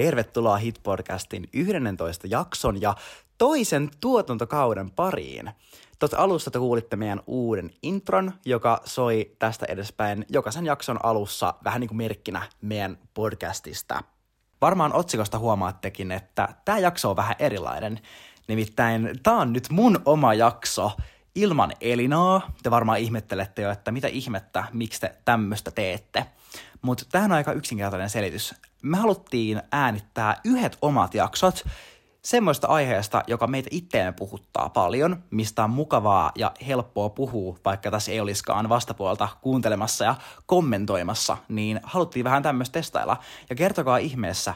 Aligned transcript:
Tervetuloa 0.00 0.56
Hit-podcastin 0.56 1.48
11 1.52 2.26
jakson 2.30 2.80
ja 2.80 2.94
toisen 3.38 3.90
tuotantokauden 4.00 4.90
pariin. 4.90 5.50
Tuossa 5.98 6.18
alussa 6.18 6.50
te 6.50 6.58
kuulitte 6.58 6.96
meidän 6.96 7.20
uuden 7.26 7.70
intron, 7.82 8.32
joka 8.44 8.80
soi 8.84 9.30
tästä 9.38 9.66
edespäin 9.68 10.26
jokaisen 10.28 10.66
jakson 10.66 11.04
alussa 11.04 11.54
vähän 11.64 11.80
niin 11.80 11.88
kuin 11.88 11.96
merkkinä 11.96 12.42
meidän 12.60 12.98
podcastista. 13.14 14.02
Varmaan 14.60 14.94
otsikosta 14.94 15.38
huomaattekin, 15.38 16.12
että 16.12 16.48
tämä 16.64 16.78
jakso 16.78 17.10
on 17.10 17.16
vähän 17.16 17.36
erilainen. 17.38 18.00
Nimittäin 18.48 19.10
tämä 19.22 19.40
on 19.40 19.52
nyt 19.52 19.70
mun 19.70 20.02
oma 20.04 20.34
jakso 20.34 20.92
ilman 21.34 21.72
Elinaa. 21.80 22.52
Te 22.62 22.70
varmaan 22.70 22.98
ihmettelette 22.98 23.62
jo, 23.62 23.70
että 23.70 23.92
mitä 23.92 24.08
ihmettä, 24.08 24.64
miksi 24.72 25.00
te 25.00 25.14
tämmöistä 25.24 25.70
teette. 25.70 26.26
Mutta 26.82 27.04
tähän 27.12 27.32
on 27.32 27.36
aika 27.36 27.52
yksinkertainen 27.52 28.10
selitys. 28.10 28.54
Me 28.82 28.96
haluttiin 28.96 29.62
äänittää 29.72 30.36
yhdet 30.44 30.78
omat 30.82 31.14
jaksot 31.14 31.64
semmoista 32.22 32.66
aiheesta, 32.66 33.22
joka 33.26 33.46
meitä 33.46 33.68
itteemme 33.72 34.12
puhuttaa 34.12 34.68
paljon, 34.68 35.22
mistä 35.30 35.64
on 35.64 35.70
mukavaa 35.70 36.32
ja 36.34 36.52
helppoa 36.66 37.08
puhua, 37.08 37.58
vaikka 37.64 37.90
tässä 37.90 38.12
ei 38.12 38.20
olisikaan 38.20 38.68
vastapuolta 38.68 39.28
kuuntelemassa 39.40 40.04
ja 40.04 40.14
kommentoimassa, 40.46 41.36
niin 41.48 41.80
haluttiin 41.82 42.24
vähän 42.24 42.42
tämmöistä 42.42 42.72
testailla. 42.72 43.16
Ja 43.50 43.56
kertokaa 43.56 43.98
ihmeessä 43.98 44.54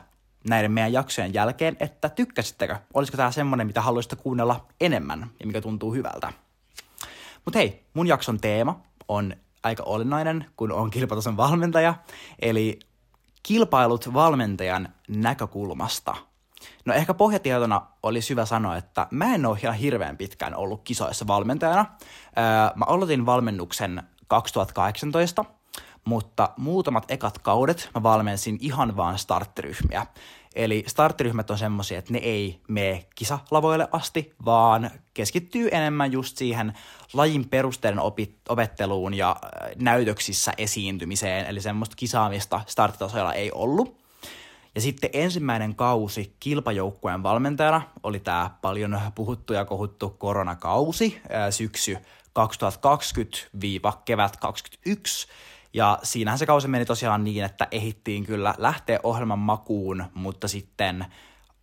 näiden 0.48 0.72
meidän 0.72 0.92
jaksojen 0.92 1.34
jälkeen, 1.34 1.76
että 1.80 2.08
tykkäsittekö? 2.08 2.76
Olisiko 2.94 3.16
tämä 3.16 3.30
semmoinen, 3.30 3.66
mitä 3.66 3.80
haluaisitte 3.80 4.16
kuunnella 4.16 4.66
enemmän 4.80 5.30
ja 5.40 5.46
mikä 5.46 5.60
tuntuu 5.60 5.94
hyvältä? 5.94 6.32
Mutta 7.44 7.58
hei, 7.58 7.84
mun 7.94 8.06
jakson 8.06 8.40
teema 8.40 8.80
on 9.08 9.36
aika 9.62 9.82
olennainen, 9.82 10.46
kun 10.56 10.72
on 10.72 10.90
kilpatason 10.90 11.36
valmentaja, 11.36 11.94
eli 12.38 12.78
kilpailut 13.42 14.14
valmentajan 14.14 14.88
näkökulmasta. 15.08 16.16
No 16.84 16.94
ehkä 16.94 17.14
pohjatietona 17.14 17.82
oli 18.02 18.20
hyvä 18.30 18.44
sanoa, 18.44 18.76
että 18.76 19.06
mä 19.10 19.34
en 19.34 19.46
ole 19.46 19.58
ihan 19.62 19.74
hirveän 19.74 20.16
pitkään 20.16 20.56
ollut 20.56 20.80
kisoissa 20.84 21.26
valmentajana. 21.26 21.86
Mä 22.74 22.84
aloitin 22.86 23.26
valmennuksen 23.26 24.02
2018, 24.28 25.44
mutta 26.04 26.50
muutamat 26.56 27.10
ekat 27.10 27.38
kaudet 27.38 27.90
mä 27.94 28.02
valmensin 28.02 28.58
ihan 28.60 28.96
vaan 28.96 29.18
starttiryhmiä. 29.18 30.06
Eli 30.54 30.84
starttiryhmät 30.86 31.50
on 31.50 31.58
semmoisia, 31.58 31.98
että 31.98 32.12
ne 32.12 32.18
ei 32.18 32.60
mene 32.68 33.06
kisalavoille 33.14 33.88
asti, 33.92 34.34
vaan 34.44 34.90
keskittyy 35.14 35.68
enemmän 35.72 36.12
just 36.12 36.36
siihen 36.36 36.72
lajin 37.12 37.48
perusteiden 37.48 37.98
opi- 37.98 38.38
opetteluun 38.48 39.14
ja 39.14 39.36
äh, 39.44 39.70
näytöksissä 39.76 40.52
esiintymiseen, 40.58 41.46
eli 41.46 41.60
semmoista 41.60 41.96
kisaamista 41.96 42.60
starttitasoilla 42.66 43.34
ei 43.34 43.52
ollut. 43.52 44.04
Ja 44.74 44.80
sitten 44.80 45.10
ensimmäinen 45.12 45.74
kausi 45.74 46.36
kilpajoukkueen 46.40 47.22
valmentajana 47.22 47.82
oli 48.02 48.20
tämä 48.20 48.50
paljon 48.62 49.00
puhuttu 49.14 49.52
ja 49.52 49.64
kohuttu 49.64 50.10
koronakausi, 50.10 51.20
äh, 51.34 51.50
syksy 51.50 51.96
2020-kevät 52.38 54.36
2021, 54.36 55.28
ja 55.74 55.98
siinähän 56.02 56.38
se 56.38 56.46
kausi 56.46 56.68
meni 56.68 56.84
tosiaan 56.84 57.24
niin, 57.24 57.44
että 57.44 57.68
ehittiin 57.70 58.24
kyllä 58.24 58.54
lähteä 58.58 59.00
ohjelman 59.02 59.38
makuun, 59.38 60.04
mutta 60.14 60.48
sitten 60.48 61.06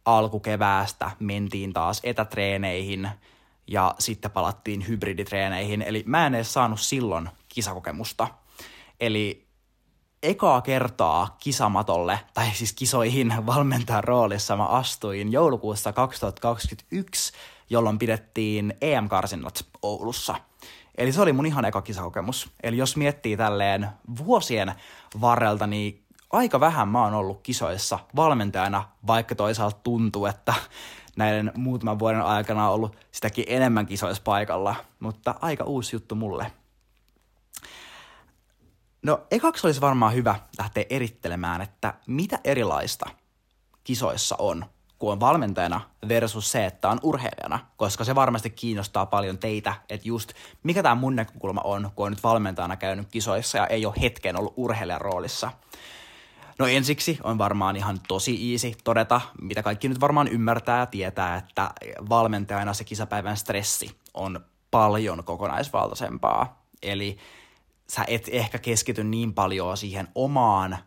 alkukeväästä 0.05 1.11
mentiin 1.19 1.73
taas 1.73 1.99
etätreeneihin 2.03 3.09
ja 3.67 3.95
sitten 3.99 4.31
palattiin 4.31 4.87
hybriditreeneihin. 4.87 5.81
Eli 5.81 6.03
mä 6.05 6.25
en 6.25 6.35
edes 6.35 6.53
saanut 6.53 6.79
silloin 6.79 7.29
kisakokemusta. 7.49 8.27
Eli 8.99 9.47
ekaa 10.23 10.61
kertaa 10.61 11.37
kisamatolle, 11.39 12.19
tai 12.33 12.51
siis 12.53 12.73
kisoihin 12.73 13.33
valmentajan 13.45 14.03
roolissa 14.03 14.57
mä 14.57 14.65
astuin 14.65 15.31
joulukuussa 15.31 15.93
2021, 15.93 17.33
jolloin 17.69 17.99
pidettiin 17.99 18.73
EM-karsinnat 18.81 19.65
Oulussa– 19.81 20.35
Eli 20.97 21.11
se 21.11 21.21
oli 21.21 21.33
mun 21.33 21.45
ihan 21.45 21.65
eka 21.65 21.81
kisakokemus. 21.81 22.49
Eli 22.63 22.77
jos 22.77 22.97
miettii 22.97 23.37
tälleen 23.37 23.89
vuosien 24.17 24.73
varrelta, 25.21 25.67
niin 25.67 26.05
aika 26.29 26.59
vähän 26.59 26.87
mä 26.87 27.03
oon 27.03 27.13
ollut 27.13 27.41
kisoissa 27.43 27.99
valmentajana, 28.15 28.83
vaikka 29.07 29.35
toisaalta 29.35 29.79
tuntuu, 29.83 30.25
että 30.25 30.53
näiden 31.15 31.51
muutaman 31.55 31.99
vuoden 31.99 32.21
aikana 32.21 32.67
on 32.67 32.73
ollut 32.73 32.95
sitäkin 33.11 33.45
enemmän 33.47 33.85
kisoissa 33.85 34.23
paikalla, 34.23 34.75
mutta 34.99 35.35
aika 35.41 35.63
uusi 35.63 35.95
juttu 35.95 36.15
mulle. 36.15 36.51
No 39.03 39.21
ekaksi 39.31 39.67
olisi 39.67 39.81
varmaan 39.81 40.13
hyvä 40.13 40.35
lähteä 40.57 40.85
erittelemään, 40.89 41.61
että 41.61 41.93
mitä 42.07 42.39
erilaista 42.43 43.05
kisoissa 43.83 44.35
on 44.39 44.65
kun 45.01 45.11
on 45.11 45.19
valmentajana 45.19 45.81
versus 46.07 46.51
se, 46.51 46.65
että 46.65 46.89
on 46.89 46.99
urheilijana, 47.03 47.59
koska 47.77 48.03
se 48.03 48.15
varmasti 48.15 48.49
kiinnostaa 48.49 49.05
paljon 49.05 49.37
teitä, 49.37 49.73
että 49.89 50.07
just 50.07 50.33
mikä 50.63 50.83
tämä 50.83 50.95
mun 50.95 51.15
näkökulma 51.15 51.61
on, 51.63 51.91
kun 51.95 52.05
on 52.05 52.11
nyt 52.11 52.23
valmentajana 52.23 52.77
käynyt 52.77 53.07
kisoissa 53.11 53.57
ja 53.57 53.67
ei 53.67 53.85
ole 53.85 53.93
hetken 54.01 54.39
ollut 54.39 54.53
urheilijan 54.57 55.01
roolissa. 55.01 55.51
No 56.59 56.67
ensiksi 56.67 57.19
on 57.23 57.37
varmaan 57.37 57.75
ihan 57.75 57.99
tosi 58.07 58.51
easy 58.51 58.71
todeta, 58.83 59.21
mitä 59.41 59.63
kaikki 59.63 59.89
nyt 59.89 60.01
varmaan 60.01 60.27
ymmärtää 60.27 60.79
ja 60.79 60.85
tietää, 60.85 61.35
että 61.35 61.71
valmentajana 62.09 62.73
se 62.73 62.83
kisapäivän 62.83 63.37
stressi 63.37 63.99
on 64.13 64.45
paljon 64.71 65.23
kokonaisvaltaisempaa. 65.23 66.65
Eli 66.81 67.17
sä 67.87 68.05
et 68.07 68.29
ehkä 68.31 68.59
keskity 68.59 69.03
niin 69.03 69.33
paljon 69.33 69.77
siihen 69.77 70.07
omaan 70.15 70.77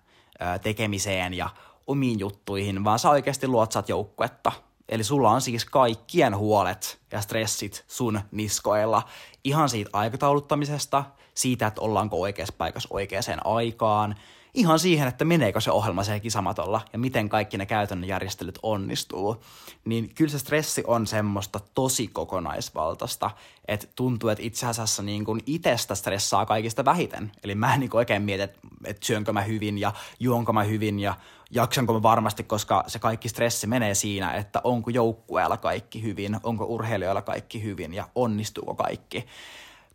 tekemiseen 0.63 1.35
ja 1.35 1.51
omiin 1.87 2.19
juttuihin, 2.19 2.85
vaan 2.85 2.99
sä 2.99 3.11
oikeasti 3.11 3.49
luotsaat 3.49 3.89
joukkuetta. 3.89 4.53
Eli 4.89 5.05
sulla 5.05 5.31
on 5.31 5.41
siis 5.41 5.65
kaikkien 5.65 6.37
huolet 6.37 7.01
ja 7.13 7.21
stressit 7.21 7.85
sun 7.89 8.21
niskoilla. 8.31 9.03
Ihan 9.45 9.69
siitä 9.69 9.91
aikatauluttamisesta, 9.93 11.05
siitä, 11.35 11.67
että 11.67 11.81
ollaanko 11.81 12.21
oikeassa 12.21 12.55
paikassa 12.59 12.89
oikeaan 12.93 13.41
aikaan, 13.45 14.17
ihan 14.55 14.79
siihen, 14.79 15.09
että 15.09 15.25
meneekö 15.25 15.61
se 15.61 15.71
ohjelma 15.71 16.05
se 16.05 16.21
kisamatolla 16.21 16.81
ja 16.93 16.99
miten 16.99 17.29
kaikki 17.29 17.59
ne 17.59 17.67
käytännön 17.67 18.09
järjestelyt 18.09 18.59
onnistuu, 18.63 19.45
niin 19.85 20.15
kyllä 20.15 20.31
se 20.31 20.39
stressi 20.39 20.83
on 20.87 21.07
semmoista 21.07 21.61
tosi 21.75 22.07
kokonaisvaltaista, 22.07 23.31
että 23.69 23.87
tuntuu, 23.97 24.31
että 24.31 24.45
itse 24.45 24.67
asiassa 24.67 25.03
niin 25.03 25.25
kuin 25.25 25.41
itsestä 25.47 25.95
stressaa 25.95 26.47
kaikista 26.47 26.85
vähiten. 26.85 27.33
Eli 27.45 27.55
mä 27.55 27.75
en 27.75 27.81
niin 27.81 27.97
oikein 27.97 28.23
mieti, 28.23 28.43
että, 28.43 28.59
että 28.85 29.07
syönkö 29.07 29.33
mä 29.33 29.43
hyvin 29.43 29.79
ja 29.79 29.93
juonko 30.21 30.53
mä 30.53 30.65
hyvin 30.65 31.01
ja 31.01 31.15
jaksanko 31.51 31.93
mä 31.93 32.03
varmasti, 32.03 32.45
koska 32.45 32.85
se 32.87 32.99
kaikki 32.99 33.29
stressi 33.29 33.67
menee 33.67 33.95
siinä, 33.95 34.33
että 34.33 34.61
onko 34.65 34.91
joukkueella 34.91 35.57
kaikki 35.57 36.03
hyvin, 36.03 36.41
onko 36.43 36.65
urheilijoilla 36.65 37.23
kaikki 37.23 37.63
hyvin 37.63 37.95
ja 37.95 38.09
onnistuuko 38.15 38.75
kaikki. 38.75 39.27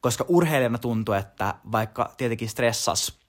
Koska 0.02 0.26
urheilijana 0.28 0.78
tuntuu, 0.78 1.16
että 1.16 1.56
vaikka 1.72 2.14
tietenkin 2.18 2.50
stressas 2.50 3.20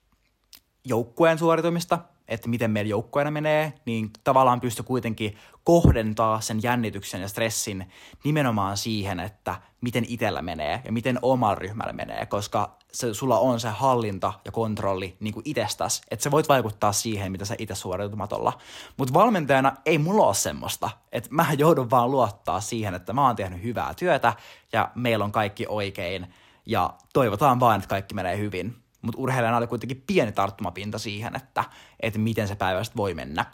joukkueen 0.85 1.37
suoritumista, 1.39 1.99
että 2.31 2.49
miten 2.49 2.71
meidän 2.71 2.89
joukkueena 2.89 3.31
menee, 3.31 3.73
niin 3.85 4.09
tavallaan 4.23 4.61
pystyy 4.61 4.85
kuitenkin 4.85 5.37
kohdentaa 5.63 6.41
sen 6.41 6.63
jännityksen 6.63 7.21
ja 7.21 7.27
stressin 7.27 7.91
nimenomaan 8.23 8.77
siihen, 8.77 9.19
että 9.19 9.55
miten 9.81 10.05
itsellä 10.07 10.41
menee 10.41 10.81
ja 10.85 10.91
miten 10.91 11.19
omalla 11.21 11.55
ryhmällä 11.55 11.93
menee, 11.93 12.25
koska 12.25 12.77
se, 12.91 13.13
sulla 13.13 13.39
on 13.39 13.59
se 13.59 13.69
hallinta 13.69 14.33
ja 14.45 14.51
kontrolli 14.51 15.17
niin 15.19 15.33
kuin 15.33 15.43
itsestäsi, 15.45 16.01
että 16.11 16.23
sä 16.23 16.31
voit 16.31 16.49
vaikuttaa 16.49 16.91
siihen, 16.91 17.31
mitä 17.31 17.45
sä 17.45 17.55
itse 17.57 17.75
suoritumatolla. 17.75 18.53
Mutta 18.97 19.13
valmentajana 19.13 19.75
ei 19.85 19.97
mulla 19.97 20.25
ole 20.25 20.33
semmoista, 20.33 20.89
että 21.11 21.29
mä 21.31 21.45
joudun 21.57 21.89
vaan 21.89 22.11
luottaa 22.11 22.61
siihen, 22.61 22.93
että 22.93 23.13
mä 23.13 23.27
oon 23.27 23.35
tehnyt 23.35 23.63
hyvää 23.63 23.93
työtä 23.93 24.33
ja 24.73 24.91
meillä 24.95 25.25
on 25.25 25.31
kaikki 25.31 25.65
oikein 25.69 26.33
ja 26.65 26.93
toivotaan 27.13 27.59
vaan, 27.59 27.75
että 27.75 27.89
kaikki 27.89 28.15
menee 28.15 28.37
hyvin 28.37 28.75
mutta 29.01 29.21
urheilijana 29.21 29.57
oli 29.57 29.67
kuitenkin 29.67 30.03
pieni 30.07 30.31
tarttumapinta 30.31 30.99
siihen, 30.99 31.35
että, 31.35 31.63
että 31.99 32.19
miten 32.19 32.47
se 32.47 32.55
päivä 32.55 32.81
voi 32.95 33.13
mennä. 33.13 33.45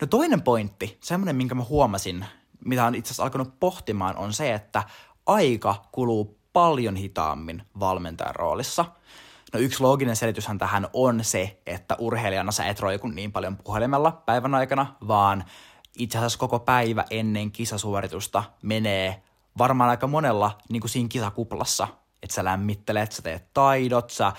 No 0.00 0.06
toinen 0.06 0.42
pointti, 0.42 0.98
semmoinen 1.00 1.36
minkä 1.36 1.54
mä 1.54 1.62
huomasin, 1.62 2.24
mitä 2.64 2.86
on 2.86 2.94
itse 2.94 3.08
asiassa 3.08 3.22
alkanut 3.22 3.60
pohtimaan, 3.60 4.16
on 4.16 4.32
se, 4.32 4.54
että 4.54 4.82
aika 5.26 5.84
kuluu 5.92 6.38
paljon 6.52 6.96
hitaammin 6.96 7.62
valmentajan 7.80 8.34
roolissa. 8.34 8.84
No 9.52 9.60
yksi 9.60 9.80
looginen 9.80 10.16
selityshän 10.16 10.58
tähän 10.58 10.88
on 10.92 11.24
se, 11.24 11.60
että 11.66 11.96
urheilijana 11.98 12.52
sä 12.52 12.66
et 12.66 12.80
roiku 12.80 13.08
niin 13.08 13.32
paljon 13.32 13.56
puhelimella 13.56 14.22
päivän 14.26 14.54
aikana, 14.54 14.94
vaan 15.08 15.44
itse 15.98 16.18
asiassa 16.18 16.38
koko 16.38 16.58
päivä 16.58 17.04
ennen 17.10 17.52
kisasuoritusta 17.52 18.44
menee 18.62 19.22
varmaan 19.58 19.90
aika 19.90 20.06
monella 20.06 20.58
niin 20.68 20.80
kuin 20.80 20.90
siinä 20.90 21.08
kisakuplassa 21.08 21.88
että 22.24 22.34
sä 22.34 22.44
lämmittelet, 22.44 23.12
sä 23.12 23.22
teet 23.22 23.44
taidot, 23.54 24.10
sä 24.10 24.32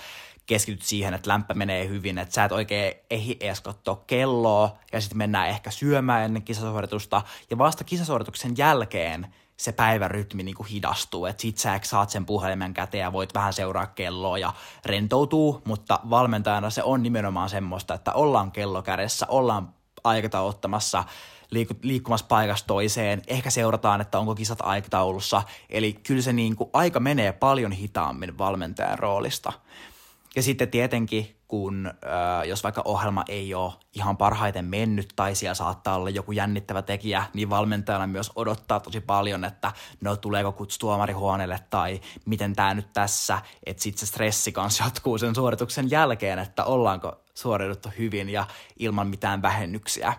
keskityt 0.46 0.82
siihen, 0.82 1.14
että 1.14 1.30
lämpö 1.30 1.54
menee 1.54 1.88
hyvin, 1.88 2.18
että 2.18 2.34
sä 2.34 2.44
et 2.44 2.52
oikein 2.52 2.94
ehdi 3.10 3.36
edes 3.40 3.60
katsoa 3.60 4.02
kelloa 4.06 4.78
ja 4.92 5.00
sitten 5.00 5.18
mennään 5.18 5.48
ehkä 5.48 5.70
syömään 5.70 6.24
ennen 6.24 6.42
kisasuoritusta. 6.42 7.22
Ja 7.50 7.58
vasta 7.58 7.84
kisasuorituksen 7.84 8.54
jälkeen 8.56 9.34
se 9.56 9.72
päivärytmi 9.72 10.42
niin 10.42 10.54
kuin 10.54 10.68
hidastuu, 10.68 11.26
että 11.26 11.42
sit 11.42 11.58
sä 11.58 11.80
saat 11.82 12.10
sen 12.10 12.26
puhelimen 12.26 12.74
käteen 12.74 13.02
ja 13.02 13.12
voit 13.12 13.34
vähän 13.34 13.52
seuraa 13.52 13.86
kelloa 13.86 14.38
ja 14.38 14.52
rentoutuu, 14.84 15.62
mutta 15.64 16.00
valmentajana 16.10 16.70
se 16.70 16.82
on 16.82 17.02
nimenomaan 17.02 17.50
semmoista, 17.50 17.94
että 17.94 18.12
ollaan 18.12 18.52
kello 18.52 18.82
kädessä, 18.82 19.26
ollaan 19.28 19.74
aikatauluttamassa 20.04 21.04
liiku- 21.50 21.78
liikkumassa 21.82 22.26
paikasta 22.26 22.66
toiseen, 22.66 23.22
ehkä 23.26 23.50
seurataan, 23.50 24.00
että 24.00 24.18
onko 24.18 24.34
kisat 24.34 24.58
aikataulussa, 24.62 25.42
eli 25.70 25.92
kyllä 25.92 26.22
se 26.22 26.32
niin 26.32 26.56
kuin 26.56 26.70
aika 26.72 27.00
menee 27.00 27.32
paljon 27.32 27.72
hitaammin 27.72 28.38
valmentajan 28.38 28.98
roolista. 28.98 29.52
Ja 30.36 30.42
sitten 30.42 30.70
tietenkin, 30.70 31.36
kun 31.48 31.86
äh, 31.86 32.48
jos 32.48 32.62
vaikka 32.62 32.82
ohjelma 32.84 33.24
ei 33.28 33.54
ole 33.54 33.72
ihan 33.94 34.16
parhaiten 34.16 34.64
mennyt 34.64 35.08
tai 35.16 35.34
siellä 35.34 35.54
saattaa 35.54 35.96
olla 35.96 36.10
joku 36.10 36.32
jännittävä 36.32 36.82
tekijä, 36.82 37.24
niin 37.34 37.50
valmentajana 37.50 38.06
myös 38.06 38.32
odottaa 38.36 38.80
tosi 38.80 39.00
paljon, 39.00 39.44
että 39.44 39.72
no 40.00 40.16
tuleeko 40.16 40.52
kutsu 40.52 40.78
tuomarihuoneelle 40.78 41.60
tai 41.70 42.00
miten 42.24 42.56
tämä 42.56 42.74
nyt 42.74 42.92
tässä, 42.92 43.38
että 43.66 43.82
sitten 43.82 44.00
se 44.00 44.06
stressi 44.06 44.52
kanssa 44.52 44.84
jatkuu 44.86 45.18
sen 45.18 45.34
suorituksen 45.34 45.90
jälkeen, 45.90 46.38
että 46.38 46.64
ollaanko 46.64 47.20
suoriuduttu 47.34 47.88
hyvin 47.98 48.28
ja 48.28 48.46
ilman 48.78 49.06
mitään 49.06 49.42
vähennyksiä. 49.42 50.14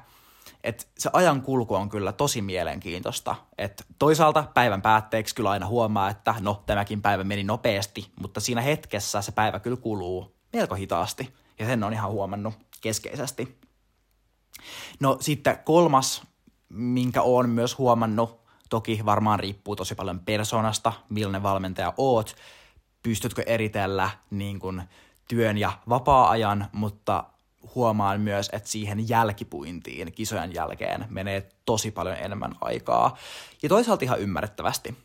Et 0.64 0.90
se 0.98 1.10
ajan 1.14 1.42
kulku 1.42 1.76
on 1.76 1.90
kyllä 1.90 2.12
tosi 2.12 2.42
mielenkiintoista. 2.42 3.36
Et 3.58 3.86
toisaalta 4.00 4.44
päivän 4.54 4.82
päätteeksi 4.82 5.36
kyllä 5.36 5.50
aina 5.50 5.68
huomaa, 5.68 6.10
että 6.10 6.36
no 6.40 6.64
tämäkin 6.66 7.02
päivä 7.02 7.24
meni 7.24 7.44
nopeasti, 7.44 8.12
mutta 8.22 8.40
siinä 8.40 8.62
hetkessä 8.62 9.22
se 9.22 9.32
päivä 9.32 9.60
kyllä 9.60 9.78
kuluu 9.78 10.36
melko 10.54 10.76
hitaasti. 10.76 11.34
Ja 11.60 11.66
sen 11.66 11.84
on 11.84 11.94
ihan 11.94 12.12
huomannut 12.12 12.54
keskeisesti. 12.82 13.58
No 15.00 15.18
sitten 15.20 15.60
kolmas, 15.66 16.24
minkä 16.70 17.22
olen 17.22 17.50
myös 17.50 17.78
huomannut, 17.78 18.42
toki 18.70 19.02
varmaan 19.06 19.40
riippuu 19.40 19.76
tosi 19.76 19.96
paljon 19.96 20.20
persoonasta, 20.20 20.94
millainen 21.10 21.44
valmentaja 21.44 21.94
oot, 21.98 22.36
pystytkö 23.04 23.44
eritellä 23.46 24.10
niin 24.30 24.60
kuin 24.60 24.84
työn 25.28 25.58
ja 25.58 25.72
vapaa-ajan, 25.90 26.68
mutta 26.72 27.24
huomaan 27.76 28.22
myös, 28.22 28.50
että 28.54 28.70
siihen 28.70 29.10
jälkipuintiin 29.10 30.12
kisojen 30.12 30.54
jälkeen 30.54 31.06
menee 31.10 31.50
tosi 31.66 31.92
paljon 31.92 32.18
enemmän 32.18 32.56
aikaa. 32.62 33.18
Ja 33.64 33.70
toisaalta 33.70 34.06
ihan 34.06 34.20
ymmärrettävästi. 34.20 34.96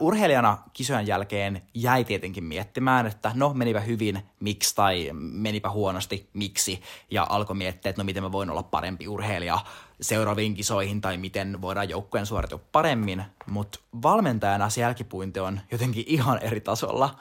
Urheilijana 0.00 0.58
kisojen 0.72 1.06
jälkeen 1.06 1.62
jäi 1.74 2.04
tietenkin 2.04 2.44
miettimään, 2.44 3.06
että 3.06 3.32
no 3.34 3.54
menipä 3.54 3.80
hyvin, 3.80 4.22
miksi, 4.40 4.74
tai 4.74 5.10
menipä 5.12 5.70
huonosti, 5.70 6.28
miksi, 6.32 6.82
ja 7.10 7.26
alkoi 7.30 7.56
miettiä, 7.56 7.90
että 7.90 8.02
no 8.02 8.04
miten 8.04 8.22
mä 8.22 8.32
voin 8.32 8.50
olla 8.50 8.62
parempi 8.62 9.08
urheilija 9.08 9.58
seuraaviin 10.00 10.54
kisoihin, 10.54 11.00
tai 11.00 11.16
miten 11.16 11.62
voidaan 11.62 11.88
joukkueen 11.88 12.26
suoritua 12.26 12.60
paremmin, 12.72 13.24
mutta 13.46 13.78
valmentajana 14.02 14.70
se 14.70 14.80
jälkipuinti 14.80 15.40
on 15.40 15.60
jotenkin 15.70 16.04
ihan 16.06 16.38
eri 16.42 16.60
tasolla 16.60 17.14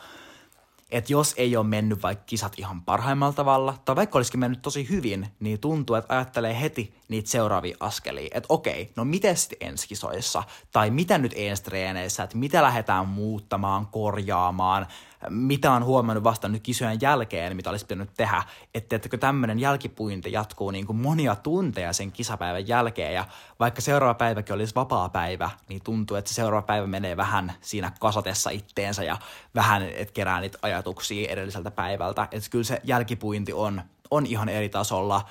että 0.91 1.13
jos 1.13 1.33
ei 1.37 1.55
ole 1.55 1.65
mennyt 1.65 2.03
vaikka 2.03 2.23
kisat 2.25 2.53
ihan 2.59 2.81
parhaimmalla 2.81 3.33
tavalla, 3.33 3.77
tai 3.85 3.95
vaikka 3.95 4.19
olisikin 4.19 4.39
mennyt 4.39 4.61
tosi 4.61 4.89
hyvin, 4.89 5.27
niin 5.39 5.59
tuntuu, 5.59 5.95
että 5.95 6.15
ajattelee 6.15 6.61
heti 6.61 6.93
niitä 7.07 7.29
seuraavia 7.29 7.77
askelia. 7.79 8.29
Että 8.33 8.47
okei, 8.49 8.91
no 8.95 9.05
miten 9.05 9.37
sitten 9.37 9.67
ensi 9.67 9.87
kisoissa, 9.87 10.43
tai 10.71 10.89
mitä 10.89 11.17
nyt 11.17 11.33
ensi 11.35 11.63
treeneissä, 11.63 12.23
että 12.23 12.37
mitä 12.37 12.63
lähdetään 12.63 13.07
muuttamaan, 13.07 13.87
korjaamaan, 13.87 14.87
mitä 15.29 15.71
on 15.71 15.85
huomannut 15.85 16.23
vasta 16.23 16.47
nyt 16.47 16.63
kisojen 16.63 16.97
jälkeen, 17.01 17.55
mitä 17.55 17.69
olisi 17.69 17.85
pitänyt 17.85 18.09
tehdä, 18.17 18.43
että 18.73 18.95
että 18.95 19.17
tämmöinen 19.17 19.59
jälkipuinti 19.59 20.31
jatkuu 20.31 20.71
niin 20.71 20.85
kuin 20.85 20.97
monia 20.97 21.35
tunteja 21.35 21.93
sen 21.93 22.11
kisapäivän 22.11 22.67
jälkeen, 22.67 23.13
ja 23.13 23.25
vaikka 23.59 23.81
seuraava 23.81 24.13
päiväkin 24.13 24.55
olisi 24.55 24.75
vapaa 24.75 25.09
päivä, 25.09 25.49
niin 25.69 25.81
tuntuu, 25.83 26.17
että 26.17 26.29
se 26.29 26.35
seuraava 26.35 26.65
päivä 26.65 26.87
menee 26.87 27.17
vähän 27.17 27.53
siinä 27.61 27.91
kasatessa 27.99 28.49
itteensä, 28.49 29.03
ja 29.03 29.17
vähän, 29.55 29.83
että 29.83 30.13
kerää 30.13 30.41
niitä 30.41 30.57
ajatuksia 30.61 31.31
edelliseltä 31.31 31.71
päivältä, 31.71 32.27
että 32.31 32.49
kyllä 32.49 32.63
se 32.63 32.81
jälkipuinti 32.83 33.53
on, 33.53 33.81
on 34.11 34.25
ihan 34.25 34.49
eri 34.49 34.69
tasolla. 34.69 35.25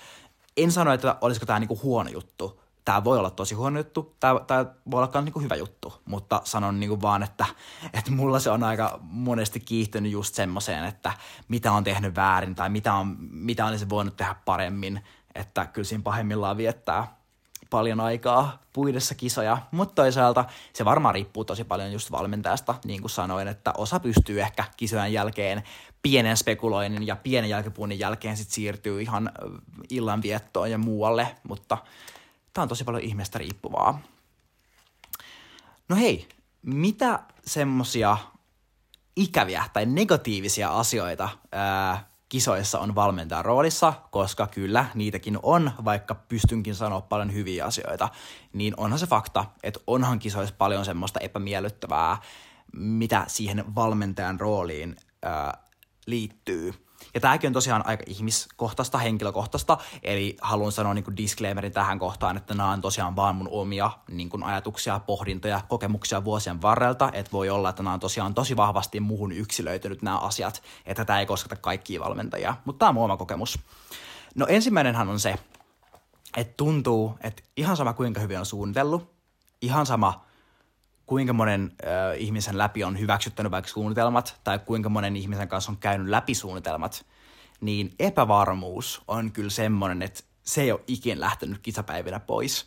En 0.57 0.73
sano, 0.73 0.93
että 0.93 1.17
olisiko 1.21 1.47
tämä 1.47 1.59
niinku 1.59 1.81
huono 1.83 2.11
juttu, 2.11 2.61
tämä 2.89 3.05
voi 3.05 3.19
olla 3.19 3.31
tosi 3.31 3.55
huono 3.55 3.79
juttu, 3.79 4.17
tämä, 4.21 4.65
voi 4.91 5.03
olla 5.03 5.11
myös 5.15 5.25
niinku 5.25 5.41
hyvä 5.41 5.55
juttu, 5.55 5.95
mutta 6.05 6.41
sanon 6.45 6.81
niinku 6.81 7.01
vaan, 7.01 7.23
että, 7.23 7.47
että 7.93 8.11
mulla 8.11 8.39
se 8.39 8.51
on 8.51 8.63
aika 8.63 8.99
monesti 9.03 9.61
kiihtynyt 9.61 10.13
just 10.13 10.35
semmoiseen, 10.35 10.85
että 10.85 11.13
mitä 11.49 11.73
on 11.73 11.85
tehnyt 11.85 12.17
väärin 12.17 12.55
tai 12.55 12.69
mitä, 12.69 12.95
on, 12.95 13.17
mitä 13.31 13.67
olisi 13.67 13.89
voinut 13.89 14.17
tehdä 14.17 14.37
paremmin, 14.45 15.01
että 15.35 15.67
kyllä 15.67 15.87
siinä 15.87 16.03
pahimmillaan 16.03 16.57
viettää 16.57 17.17
paljon 17.71 18.01
aikaa 18.01 18.59
puidessa 18.73 19.15
kisoja, 19.15 19.59
mutta 19.71 19.95
toisaalta 19.95 20.45
se 20.73 20.85
varmaan 20.85 21.15
riippuu 21.15 21.45
tosi 21.45 21.65
paljon 21.65 21.93
just 21.93 22.11
valmentajasta, 22.11 22.75
niin 22.85 23.01
kuin 23.01 23.11
sanoin, 23.11 23.49
että 23.49 23.73
osa 23.77 24.01
pystyy 24.01 24.41
ehkä 24.41 24.65
kisojen 24.77 25.13
jälkeen 25.13 25.63
pienen 26.03 26.37
spekuloinnin 26.37 27.07
ja 27.07 27.17
pienen 27.17 27.51
jälkipuunnin 27.51 27.99
jälkeen 27.99 28.37
sitten 28.37 28.55
siirtyy 28.55 29.03
ihan 29.03 29.31
illanviettoon 29.91 30.71
ja 30.71 30.79
muualle, 30.79 31.37
mutta 31.49 31.79
Tämä 32.53 32.63
on 32.63 32.69
tosi 32.69 32.85
paljon 32.85 33.03
ihmeestä 33.03 33.39
riippuvaa. 33.39 34.03
No 35.89 35.97
hei, 35.97 36.29
mitä 36.63 37.23
semmosia 37.47 38.17
ikäviä 39.17 39.65
tai 39.73 39.87
negatiivisia 39.87 40.71
asioita 40.71 41.29
ää, 41.53 42.09
kisoissa 42.29 42.79
on 42.79 42.95
valmentajan 42.95 43.45
roolissa, 43.45 43.93
koska 44.11 44.47
kyllä 44.47 44.85
niitäkin 44.95 45.39
on, 45.43 45.71
vaikka 45.85 46.15
pystynkin 46.15 46.75
sanoa 46.75 47.01
paljon 47.01 47.33
hyviä 47.33 47.65
asioita, 47.65 48.09
niin 48.53 48.75
onhan 48.77 48.99
se 48.99 49.07
fakta, 49.07 49.45
että 49.63 49.81
onhan 49.87 50.19
kisoissa 50.19 50.55
paljon 50.59 50.85
semmoista 50.85 51.21
epämiellyttävää, 51.21 52.17
mitä 52.73 53.25
siihen 53.27 53.75
valmentajan 53.75 54.41
rooliin 54.41 54.97
ää, 55.23 55.59
liittyy. 56.07 56.88
Ja 57.15 57.21
tämäkin 57.21 57.49
on 57.49 57.53
tosiaan 57.53 57.87
aika 57.87 58.05
ihmiskohtaista, 58.07 58.99
henkilökohtaista, 58.99 59.79
eli 60.03 60.37
haluan 60.41 60.73
sanoa 60.73 60.95
niin 60.95 61.17
disclaimerin 61.17 61.73
tähän 61.73 61.99
kohtaan, 61.99 62.37
että 62.37 62.55
nämä 62.55 62.71
on 62.71 62.81
tosiaan 62.81 63.17
vaan 63.17 63.37
mun 63.37 63.49
omia 63.51 63.91
niin 64.11 64.29
kuin 64.29 64.43
ajatuksia, 64.43 65.01
pohdintoja, 65.01 65.61
kokemuksia 65.69 66.25
vuosien 66.25 66.63
varrelta, 66.63 67.11
että 67.13 67.33
voi 67.33 67.51
olla, 67.51 67.69
että 67.69 67.83
nämä 67.83 67.95
on 67.95 68.01
tosiaan 68.01 68.35
tosi 68.35 68.57
vahvasti 68.57 69.01
muuhun 69.01 69.33
yksilöitynyt 69.33 70.03
nämä 70.03 70.19
asiat, 70.19 70.63
että 70.87 71.05
tämä 71.05 71.21
ei 71.21 71.27
kosketa 71.27 71.57
kaikkia 71.57 72.01
valmentajia, 72.01 72.55
mutta 72.65 72.79
tämä 72.79 72.89
on 72.89 72.95
mun 72.95 73.05
oma 73.05 73.17
kokemus. 73.17 73.59
No 74.35 74.47
ensimmäinenhän 74.49 75.09
on 75.09 75.21
se, 75.21 75.35
että 76.37 76.55
tuntuu, 76.57 77.19
että 77.21 77.43
ihan 77.57 77.77
sama 77.77 77.93
kuinka 77.93 78.21
hyvin 78.21 78.39
on 78.39 78.47
suunnitellut, 78.47 79.13
ihan 79.63 79.87
sama 79.87 80.28
kuinka 81.09 81.33
monen 81.33 81.73
äh, 81.85 82.21
ihmisen 82.21 82.59
läpi 82.59 82.85
on 82.85 82.99
hyväksyttänyt 82.99 83.53
vaikka 83.53 83.71
suunnitelmat 83.71 84.41
tai 84.45 84.59
kuinka 84.59 84.89
monen 84.89 85.17
ihmisen 85.17 85.49
kanssa 85.49 85.73
on 85.73 85.79
käynyt 85.79 86.09
läpi 86.09 86.35
suunnitelmat, 86.35 87.07
niin 87.61 87.95
epävarmuus 87.99 89.03
on 89.09 89.33
kyllä 89.33 89.51
semmoinen, 89.51 90.03
että 90.03 90.23
se 90.43 90.63
ei 90.63 90.73
ole 90.73 90.81
ikin 90.87 91.21
lähtenyt 91.21 91.59
kisapäivinä 91.59 92.21
pois. 92.21 92.67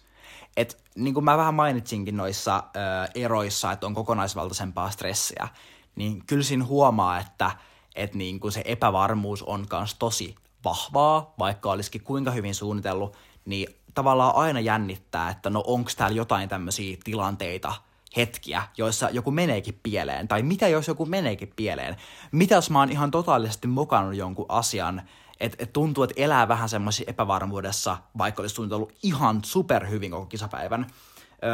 Et, 0.57 0.83
niin 0.95 1.13
kuin 1.13 1.23
mä 1.23 1.37
vähän 1.37 1.53
mainitsinkin 1.53 2.17
noissa 2.17 2.55
äh, 2.55 3.09
eroissa, 3.15 3.71
että 3.71 3.87
on 3.87 3.93
kokonaisvaltaisempaa 3.93 4.91
stressiä, 4.91 5.47
niin 5.95 6.25
kyllä 6.25 6.43
siinä 6.43 6.65
huomaa, 6.65 7.19
että 7.19 7.51
et 7.95 8.15
niin 8.15 8.39
kuin 8.39 8.51
se 8.51 8.61
epävarmuus 8.65 9.43
on 9.43 9.65
myös 9.71 9.95
tosi 9.95 10.35
vahvaa, 10.63 11.33
vaikka 11.39 11.71
olisikin 11.71 12.03
kuinka 12.03 12.31
hyvin 12.31 12.55
suunnitellut, 12.55 13.17
niin 13.45 13.67
tavallaan 13.93 14.35
aina 14.35 14.59
jännittää, 14.59 15.29
että 15.29 15.49
no 15.49 15.63
onko 15.67 15.91
täällä 15.97 16.17
jotain 16.17 16.49
tämmöisiä 16.49 16.97
tilanteita– 17.03 17.73
hetkiä, 18.17 18.63
joissa 18.77 19.09
joku 19.09 19.31
meneekin 19.31 19.79
pieleen, 19.83 20.27
tai 20.27 20.43
mitä 20.43 20.67
jos 20.67 20.87
joku 20.87 21.05
meneekin 21.05 21.53
pieleen? 21.55 21.95
Mitä 22.31 22.55
jos 22.55 22.69
mä 22.69 22.79
oon 22.79 22.91
ihan 22.91 23.11
totaalisesti 23.11 23.67
mokannut 23.67 24.15
jonkun 24.15 24.45
asian, 24.49 25.01
että 25.39 25.63
et 25.63 25.73
tuntuu, 25.73 26.03
että 26.03 26.21
elää 26.21 26.47
vähän 26.47 26.69
semmoisessa 26.69 27.11
epävarmuudessa, 27.11 27.97
vaikka 28.17 28.41
olisi 28.41 28.55
suunnitellut 28.55 28.93
ihan 29.03 29.39
superhyvin 29.43 30.11
koko 30.11 30.25
kisapäivän. 30.25 30.87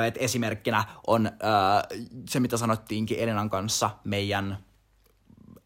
Et 0.08 0.16
esimerkkinä 0.20 0.84
on 1.08 1.28
ö, 1.28 1.32
se, 2.30 2.40
mitä 2.40 2.58
sanottiinkin 2.58 3.20
Elinan 3.20 3.50
kanssa 3.50 3.90
meidän 4.04 4.58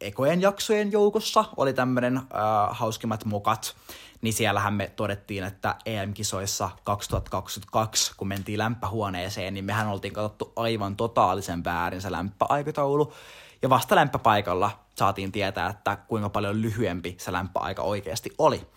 ekojen 0.02 0.42
jaksojen 0.42 0.92
joukossa, 0.92 1.46
oli 1.58 1.74
tämmöinen 1.74 2.22
hauskimmat 2.70 3.26
mokat, 3.26 3.76
niin 4.22 4.34
siellähän 4.34 4.74
me 4.74 4.92
todettiin, 4.96 5.44
että 5.44 5.76
EM-kisoissa 5.86 6.70
2022, 6.84 8.14
kun 8.18 8.28
mentiin 8.28 8.60
lämpöhuoneeseen, 8.60 9.54
niin 9.54 9.66
mehän 9.66 9.88
oltiin 9.88 10.14
katsottu 10.14 10.54
aivan 10.56 10.96
totaalisen 10.96 11.64
väärin 11.64 12.02
se 12.02 12.12
lämpöaikataulu. 12.12 13.14
Ja 13.62 13.70
vasta 13.70 13.96
lämpöpaikalla 13.96 14.80
saatiin 14.96 15.32
tietää, 15.32 15.70
että 15.70 15.96
kuinka 15.96 16.30
paljon 16.30 16.62
lyhyempi 16.62 17.16
se 17.20 17.32
lämpöaika 17.32 17.82
oikeasti 17.82 18.32
oli. 18.38 18.68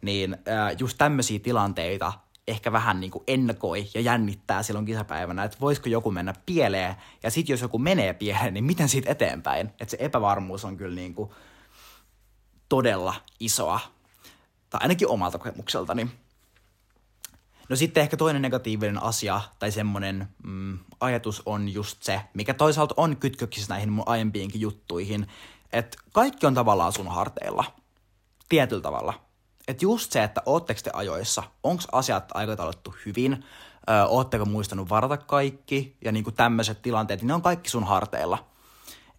Niin 0.00 0.36
just 0.78 0.98
tämmöisiä 0.98 1.38
tilanteita 1.38 2.12
ehkä 2.48 2.72
vähän 2.72 3.00
niin 3.00 3.10
kuin 3.10 3.24
ennakoi 3.26 3.88
ja 3.94 4.00
jännittää 4.00 4.62
silloin 4.62 4.86
kisapäivänä, 4.86 5.44
että 5.44 5.56
voisiko 5.60 5.88
joku 5.88 6.10
mennä 6.10 6.34
pieleen, 6.46 6.94
ja 7.22 7.30
sitten 7.30 7.52
jos 7.52 7.60
joku 7.60 7.78
menee 7.78 8.14
pieleen, 8.14 8.54
niin 8.54 8.64
miten 8.64 8.88
siitä 8.88 9.10
eteenpäin? 9.10 9.66
Että 9.66 9.90
se 9.90 9.96
epävarmuus 10.00 10.64
on 10.64 10.76
kyllä 10.76 10.94
niin 10.94 11.14
kuin 11.14 11.30
todella 12.68 13.14
isoa 13.40 13.80
tai 14.70 14.80
ainakin 14.82 15.08
omalta 15.08 15.38
kokemukseltani. 15.38 16.08
No 17.68 17.76
sitten 17.76 18.00
ehkä 18.00 18.16
toinen 18.16 18.42
negatiivinen 18.42 19.02
asia 19.02 19.40
tai 19.58 19.70
semmoinen 19.70 20.28
mm, 20.44 20.78
ajatus 21.00 21.42
on 21.46 21.68
just 21.68 22.02
se, 22.02 22.20
mikä 22.34 22.54
toisaalta 22.54 22.94
on 22.96 23.16
kytköksissä 23.16 23.74
näihin 23.74 23.92
mun 23.92 24.08
aiempiinkin 24.08 24.60
juttuihin, 24.60 25.26
että 25.72 25.98
kaikki 26.12 26.46
on 26.46 26.54
tavallaan 26.54 26.92
sun 26.92 27.08
harteilla. 27.08 27.64
Tietyllä 28.48 28.82
tavalla. 28.82 29.31
Että 29.72 29.84
just 29.84 30.12
se, 30.12 30.22
että 30.22 30.42
ootteko 30.46 30.80
te 30.84 30.90
ajoissa, 30.94 31.42
onko 31.62 31.82
asiat 31.92 32.24
aikatauluttu 32.34 32.94
hyvin, 33.06 33.32
ö, 33.32 34.06
ootteko 34.08 34.44
muistanut 34.44 34.90
varata 34.90 35.16
kaikki 35.16 35.96
ja 36.04 36.12
niinku 36.12 36.32
tämmöiset 36.32 36.82
tilanteet, 36.82 37.20
niin 37.20 37.28
ne 37.28 37.34
on 37.34 37.42
kaikki 37.42 37.70
sun 37.70 37.84
harteilla. 37.84 38.46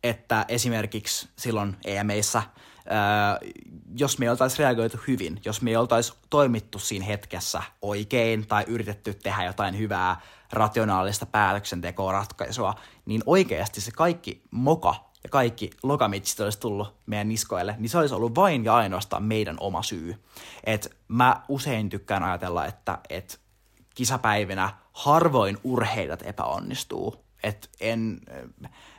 Että 0.03 0.45
esimerkiksi 0.47 1.29
silloin 1.35 1.77
EMEissä, 1.85 2.43
ö, 2.43 3.51
jos 3.95 4.19
me 4.19 4.31
oltaisiin 4.31 4.59
reagoitu 4.59 4.97
hyvin, 5.07 5.41
jos 5.45 5.61
me 5.61 5.77
oltaisiin 5.77 6.17
toimittu 6.29 6.79
siinä 6.79 7.05
hetkessä 7.05 7.63
oikein 7.81 8.47
tai 8.47 8.63
yritetty 8.67 9.13
tehdä 9.13 9.43
jotain 9.43 9.77
hyvää 9.77 10.21
rationaalista 10.51 11.25
päätöksentekoa 11.25 12.11
ratkaisua, 12.11 12.75
niin 13.05 13.23
oikeasti 13.25 13.81
se 13.81 13.91
kaikki 13.91 14.41
moka 14.51 15.12
ja 15.23 15.29
kaikki 15.29 15.69
lokamitsit 15.83 16.39
olisi 16.39 16.59
tullut 16.59 16.95
meidän 17.05 17.29
niskoille, 17.29 17.75
niin 17.77 17.89
se 17.89 17.97
olisi 17.97 18.15
ollut 18.15 18.35
vain 18.35 18.65
ja 18.65 18.75
ainoastaan 18.75 19.23
meidän 19.23 19.57
oma 19.59 19.83
syy. 19.83 20.23
Et 20.63 20.97
mä 21.07 21.41
usein 21.47 21.89
tykkään 21.89 22.23
ajatella, 22.23 22.65
että 22.65 22.97
et 23.09 23.39
kisapäivinä 23.95 24.73
harvoin 24.93 25.57
urheilijat 25.63 26.21
epäonnistuu. 26.25 27.25
Et 27.43 27.69
en, 27.79 28.21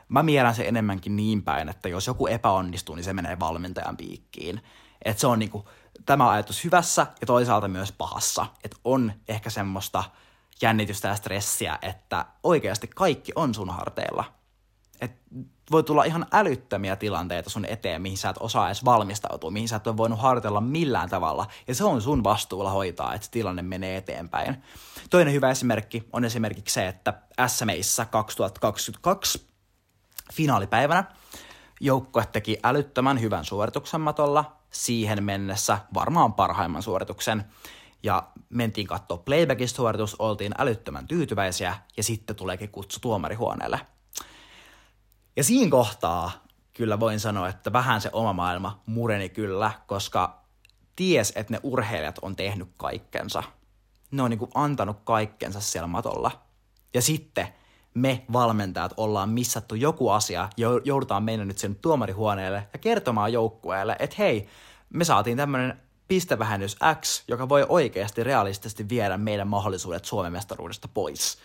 mä 0.09 0.23
mielän 0.23 0.55
se 0.55 0.69
enemmänkin 0.69 1.17
niin 1.17 1.43
päin, 1.43 1.69
että 1.69 1.89
jos 1.89 2.07
joku 2.07 2.27
epäonnistuu, 2.27 2.95
niin 2.95 3.05
se 3.05 3.13
menee 3.13 3.41
valmentajan 3.41 3.97
piikkiin. 3.97 4.61
Et 5.05 5.19
se 5.19 5.27
on 5.27 5.39
niinku, 5.39 5.69
tämä 6.07 6.31
ajatus 6.31 6.65
hyvässä 6.65 7.07
ja 7.21 7.27
toisaalta 7.27 7.69
myös 7.69 7.93
pahassa. 7.93 8.47
Että 8.65 8.77
on 8.85 9.13
ehkä 9.29 9.51
semmoista 9.51 10.05
jännitystä 10.63 11.09
ja 11.09 11.15
stressiä, 11.15 11.79
että 11.83 12.27
oikeasti 12.43 12.89
kaikki 12.95 13.33
on 13.35 13.55
sun 13.55 13.71
harteilla. 13.71 14.25
Et 15.05 15.13
voi 15.71 15.83
tulla 15.83 16.05
ihan 16.05 16.27
älyttömiä 16.33 16.97
tilanteita 16.97 17.51
sun 17.51 17.65
eteen, 17.65 18.03
mihin 18.03 18.19
sä 18.19 18.29
et 18.29 18.37
osaa 18.41 18.69
edes 18.69 18.85
valmistautua, 18.85 19.51
mihin 19.51 19.69
sä 19.69 19.77
et 19.77 19.87
ole 19.87 19.97
voinut 19.97 20.21
harjoitella 20.21 20.61
millään 20.61 21.11
tavalla. 21.11 21.47
Ja 21.69 21.75
se 21.75 21.85
on 21.85 22.03
sun 22.03 22.25
vastuulla 22.25 22.71
hoitaa, 22.71 23.15
että 23.15 23.29
tilanne 23.31 23.63
menee 23.63 23.97
eteenpäin. 23.97 24.63
Toinen 25.11 25.35
hyvä 25.35 25.51
esimerkki 25.51 26.09
on 26.13 26.25
esimerkiksi 26.25 26.75
se, 26.75 26.89
että 26.89 27.15
SMEissä 27.47 28.05
2022 28.05 29.47
finaalipäivänä 30.33 31.05
joukkue 31.81 32.27
teki 32.33 32.59
älyttömän 32.63 33.21
hyvän 33.21 33.45
suorituksen 33.45 34.01
matolla, 34.01 34.57
siihen 34.71 35.25
mennessä 35.25 35.79
varmaan 35.95 36.33
parhaimman 36.33 36.83
suorituksen. 36.83 37.45
Ja 38.03 38.23
mentiin 38.49 38.87
katsoa 38.87 39.19
playbackista 39.19 39.77
suoritus, 39.77 40.17
oltiin 40.19 40.55
älyttömän 40.59 41.09
tyytyväisiä 41.09 41.75
ja 41.97 42.03
sitten 42.03 42.37
tuleekin 42.37 42.69
kutsu 42.69 43.01
tuomarihuoneelle– 43.01 43.81
ja 45.37 45.45
siinä 45.45 45.71
kohtaa 45.71 46.33
kyllä 46.73 47.01
voin 47.01 47.21
sanoa, 47.21 47.49
että 47.49 47.73
vähän 47.73 48.01
se 48.01 48.11
oma 48.13 48.33
maailma 48.33 48.83
mureni 48.87 49.29
kyllä, 49.29 49.71
koska 49.87 50.45
ties, 50.97 51.33
että 51.37 51.53
ne 51.53 51.61
urheilijat 51.63 52.19
on 52.23 52.37
tehnyt 52.37 52.69
kaikkensa. 52.77 53.43
Ne 54.11 54.23
on 54.23 54.31
niinku 54.31 54.49
antanut 54.55 54.97
kaikkensa 55.05 55.61
siellä 55.61 55.87
matolla. 55.87 56.31
Ja 56.95 57.03
sitten 57.03 57.49
me 57.95 58.25
valmentajat 58.33 58.95
ollaan 58.97 59.29
missattu 59.29 59.75
joku 59.75 60.09
asia, 60.09 60.49
joudutaan 60.85 61.23
mennä 61.23 61.45
nyt 61.45 61.59
sen 61.59 61.75
tuomarihuoneelle 61.75 62.69
ja 62.73 62.79
kertomaan 62.79 63.33
joukkueelle, 63.33 63.97
että 63.99 64.17
hei, 64.19 64.49
me 64.91 65.05
saatiin 65.05 65.37
tämmöinen 65.37 65.81
pistevähennys 66.09 66.77
X, 67.01 67.25
joka 67.29 67.49
voi 67.49 67.67
oikeasti 67.69 68.25
realistisesti 68.25 68.89
viedä 68.89 69.17
meidän 69.17 69.49
mahdollisuudet 69.49 70.05
Suomen 70.05 70.33
mestaruudesta 70.33 70.89
pois. 70.89 71.39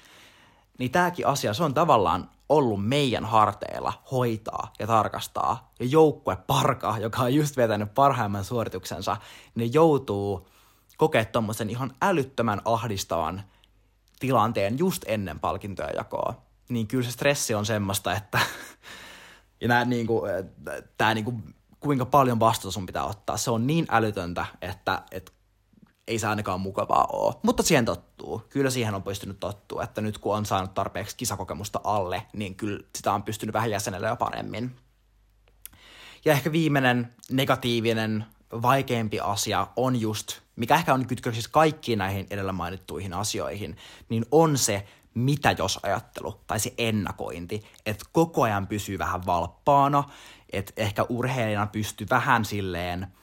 Niin 0.77 0.91
tämäkin 0.91 1.27
asia, 1.27 1.53
se 1.53 1.63
on 1.63 1.73
tavallaan 1.73 2.29
ollut 2.49 2.87
meidän 2.87 3.25
harteilla 3.25 3.93
hoitaa 4.11 4.73
ja 4.79 4.87
tarkastaa. 4.87 5.71
Ja 5.79 5.85
joukkue 5.85 6.35
Parka, 6.35 6.97
joka 6.97 7.21
on 7.21 7.33
just 7.33 7.57
vetänyt 7.57 7.93
parhaimman 7.93 8.43
suorituksensa, 8.43 9.17
niin 9.55 9.73
joutuu 9.73 10.47
kokea 10.97 11.25
tuommoisen 11.25 11.69
ihan 11.69 11.93
älyttömän 12.01 12.61
ahdistavan 12.65 13.43
tilanteen 14.19 14.79
just 14.79 15.03
ennen 15.07 15.39
palkintojen 15.39 15.95
jakoa. 15.97 16.41
Niin 16.69 16.87
kyllä 16.87 17.03
se 17.03 17.11
stressi 17.11 17.53
on 17.53 17.65
semmoista, 17.65 18.13
että 18.13 18.39
ja 19.61 19.67
nää, 19.67 19.85
niinku, 19.85 20.21
tää, 20.97 21.13
niinku, 21.13 21.33
kuinka 21.79 22.05
paljon 22.05 22.39
vastuuta 22.39 22.73
sun 22.73 22.85
pitää 22.85 23.05
ottaa. 23.05 23.37
Se 23.37 23.51
on 23.51 23.67
niin 23.67 23.85
älytöntä, 23.89 24.45
että, 24.61 25.01
että 25.11 25.31
ei 26.09 26.19
se 26.19 26.27
ainakaan 26.27 26.61
mukavaa 26.61 27.07
ole. 27.11 27.35
Mutta 27.43 27.63
siihen 27.63 27.85
tottuu. 27.85 28.41
Kyllä 28.49 28.69
siihen 28.69 28.95
on 28.95 29.03
pystynyt 29.03 29.39
tottua, 29.39 29.83
että 29.83 30.01
nyt 30.01 30.17
kun 30.17 30.35
on 30.35 30.45
saanut 30.45 30.73
tarpeeksi 30.73 31.17
kisakokemusta 31.17 31.81
alle, 31.83 32.25
niin 32.33 32.55
kyllä 32.55 32.83
sitä 32.95 33.13
on 33.13 33.23
pystynyt 33.23 33.53
vähän 33.53 33.71
jäsenellä 33.71 34.07
jo 34.07 34.15
paremmin. 34.15 34.75
Ja 36.25 36.33
ehkä 36.33 36.51
viimeinen 36.51 37.13
negatiivinen, 37.31 38.25
vaikeampi 38.61 39.19
asia 39.19 39.67
on 39.75 40.01
just, 40.01 40.39
mikä 40.55 40.75
ehkä 40.75 40.93
on 40.93 41.07
kytköksissä 41.07 41.49
kaikkiin 41.53 41.99
näihin 41.99 42.27
edellä 42.29 42.51
mainittuihin 42.51 43.13
asioihin, 43.13 43.77
niin 44.09 44.25
on 44.31 44.57
se, 44.57 44.87
mitä 45.13 45.55
jos 45.57 45.79
ajattelu 45.83 46.41
tai 46.47 46.59
se 46.59 46.73
ennakointi, 46.77 47.63
että 47.85 48.05
koko 48.11 48.43
ajan 48.43 48.67
pysyy 48.67 48.97
vähän 48.99 49.25
valppaana, 49.25 50.03
että 50.53 50.73
ehkä 50.77 51.05
urheilijana 51.09 51.67
pystyy 51.67 52.07
vähän 52.09 52.45
silleen– 52.45 53.07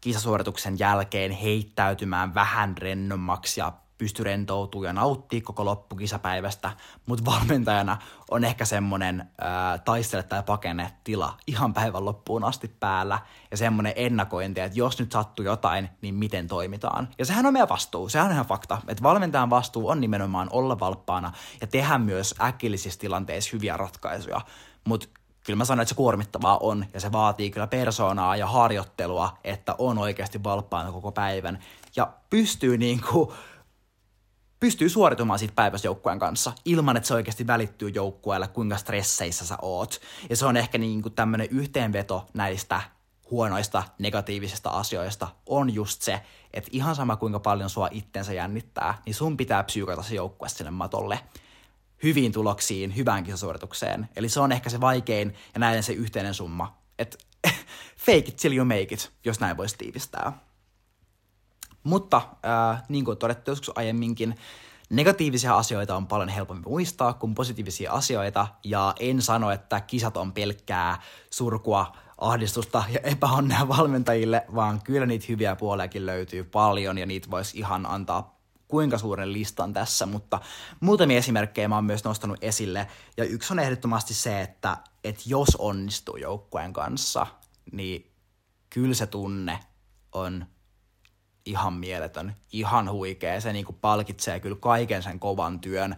kisasuorituksen 0.00 0.78
jälkeen 0.78 1.30
heittäytymään 1.30 2.34
vähän 2.34 2.78
rennommaksi 2.78 3.60
ja 3.60 3.72
pysty 3.98 4.24
rentoutumaan 4.24 4.86
ja 4.86 4.92
nauttii 4.92 5.40
koko 5.40 5.64
loppukisapäivästä, 5.64 6.72
mutta 7.06 7.24
valmentajana 7.24 7.96
on 8.30 8.44
ehkä 8.44 8.64
semmoinen 8.64 9.30
taistele 9.84 10.22
tai 10.22 10.42
pakene 10.42 10.92
tila 11.04 11.36
ihan 11.46 11.74
päivän 11.74 12.04
loppuun 12.04 12.44
asti 12.44 12.68
päällä 12.68 13.18
ja 13.50 13.56
semmoinen 13.56 13.92
ennakointi, 13.96 14.60
että 14.60 14.78
jos 14.78 14.98
nyt 14.98 15.12
sattuu 15.12 15.44
jotain, 15.44 15.88
niin 16.02 16.14
miten 16.14 16.48
toimitaan. 16.48 17.08
Ja 17.18 17.24
sehän 17.24 17.46
on 17.46 17.52
meidän 17.52 17.68
vastuu, 17.68 18.08
sehän 18.08 18.26
on 18.26 18.32
ihan 18.32 18.46
fakta, 18.46 18.78
että 18.88 19.02
valmentajan 19.02 19.50
vastuu 19.50 19.88
on 19.88 20.00
nimenomaan 20.00 20.48
olla 20.50 20.80
valppaana 20.80 21.32
ja 21.60 21.66
tehdä 21.66 21.98
myös 21.98 22.34
äkillisissä 22.40 23.00
tilanteissa 23.00 23.50
hyviä 23.52 23.76
ratkaisuja, 23.76 24.40
mutta 24.84 25.08
kyllä 25.46 25.56
mä 25.56 25.64
sanon, 25.64 25.82
että 25.82 25.88
se 25.88 25.94
kuormittavaa 25.94 26.58
on 26.58 26.86
ja 26.94 27.00
se 27.00 27.12
vaatii 27.12 27.50
kyllä 27.50 27.66
persoonaa 27.66 28.36
ja 28.36 28.46
harjoittelua, 28.46 29.38
että 29.44 29.74
on 29.78 29.98
oikeasti 29.98 30.44
valppaana 30.44 30.92
koko 30.92 31.12
päivän 31.12 31.58
ja 31.96 32.12
pystyy 32.30 32.78
niin 32.78 33.00
kuin, 33.10 33.30
pystyy 34.60 34.88
suoritumaan 34.88 35.38
siitä 35.38 35.54
päivästä 35.54 35.86
joukkueen 35.86 36.18
kanssa 36.18 36.52
ilman, 36.64 36.96
että 36.96 37.06
se 37.06 37.14
oikeasti 37.14 37.46
välittyy 37.46 37.88
joukkueelle, 37.88 38.48
kuinka 38.48 38.76
stresseissä 38.76 39.46
sä 39.46 39.58
oot. 39.62 40.00
Ja 40.30 40.36
se 40.36 40.46
on 40.46 40.56
ehkä 40.56 40.78
niin 40.78 41.02
kuin 41.02 41.14
tämmöinen 41.14 41.48
yhteenveto 41.50 42.26
näistä 42.34 42.80
huonoista 43.30 43.82
negatiivisista 43.98 44.70
asioista 44.70 45.28
on 45.46 45.74
just 45.74 46.02
se, 46.02 46.20
että 46.54 46.70
ihan 46.72 46.94
sama 46.94 47.16
kuinka 47.16 47.40
paljon 47.40 47.70
sua 47.70 47.88
itsensä 47.90 48.32
jännittää, 48.32 49.02
niin 49.06 49.14
sun 49.14 49.36
pitää 49.36 49.62
psyykata 49.62 50.02
se 50.02 50.14
joukkue 50.14 50.48
sinne 50.48 50.70
matolle 50.70 51.20
hyviin 52.02 52.32
tuloksiin, 52.32 52.96
hyvään 52.96 53.24
kisasuoritukseen. 53.24 54.08
Eli 54.16 54.28
se 54.28 54.40
on 54.40 54.52
ehkä 54.52 54.70
se 54.70 54.80
vaikein 54.80 55.34
ja 55.54 55.60
näin 55.60 55.82
se 55.82 55.92
yhteinen 55.92 56.34
summa. 56.34 56.78
Että 56.98 57.18
fake 58.06 58.18
it 58.18 58.36
till 58.36 58.56
you 58.56 58.64
make 58.64 58.86
it, 58.90 59.12
jos 59.24 59.40
näin 59.40 59.56
voisi 59.56 59.78
tiivistää. 59.78 60.32
Mutta 61.82 62.16
äh, 62.16 62.82
niin 62.88 63.04
kuin 63.04 63.18
todettu 63.18 63.50
joskus 63.50 63.78
aiemminkin, 63.78 64.34
negatiivisia 64.90 65.56
asioita 65.56 65.96
on 65.96 66.06
paljon 66.06 66.28
helpompi 66.28 66.68
muistaa 66.68 67.12
kuin 67.12 67.34
positiivisia 67.34 67.92
asioita, 67.92 68.46
ja 68.64 68.94
en 69.00 69.22
sano, 69.22 69.50
että 69.50 69.80
kisat 69.80 70.16
on 70.16 70.32
pelkkää 70.32 71.02
surkua, 71.30 71.92
ahdistusta 72.18 72.84
ja 72.88 73.00
epäonnea 73.00 73.68
valmentajille, 73.68 74.44
vaan 74.54 74.82
kyllä 74.82 75.06
niitä 75.06 75.26
hyviä 75.28 75.56
puolejakin 75.56 76.06
löytyy 76.06 76.44
paljon, 76.44 76.98
ja 76.98 77.06
niitä 77.06 77.30
voisi 77.30 77.58
ihan 77.58 77.86
antaa 77.86 78.35
kuinka 78.68 78.98
suuren 78.98 79.32
listan 79.32 79.72
tässä, 79.72 80.06
mutta 80.06 80.40
muutamia 80.80 81.18
esimerkkejä 81.18 81.68
mä 81.68 81.74
oon 81.74 81.84
myös 81.84 82.04
nostanut 82.04 82.38
esille. 82.40 82.86
Ja 83.16 83.24
yksi 83.24 83.52
on 83.52 83.58
ehdottomasti 83.58 84.14
se, 84.14 84.40
että, 84.40 84.76
että 85.04 85.22
jos 85.26 85.56
onnistuu 85.58 86.16
joukkueen 86.16 86.72
kanssa, 86.72 87.26
niin 87.72 88.12
kyllä 88.70 88.94
se 88.94 89.06
tunne 89.06 89.58
on 90.12 90.46
ihan 91.44 91.72
mieletön, 91.72 92.36
ihan 92.52 92.90
huikea. 92.90 93.40
Se 93.40 93.52
niinku 93.52 93.72
palkitsee 93.72 94.40
kyllä 94.40 94.56
kaiken 94.60 95.02
sen 95.02 95.20
kovan 95.20 95.60
työn. 95.60 95.96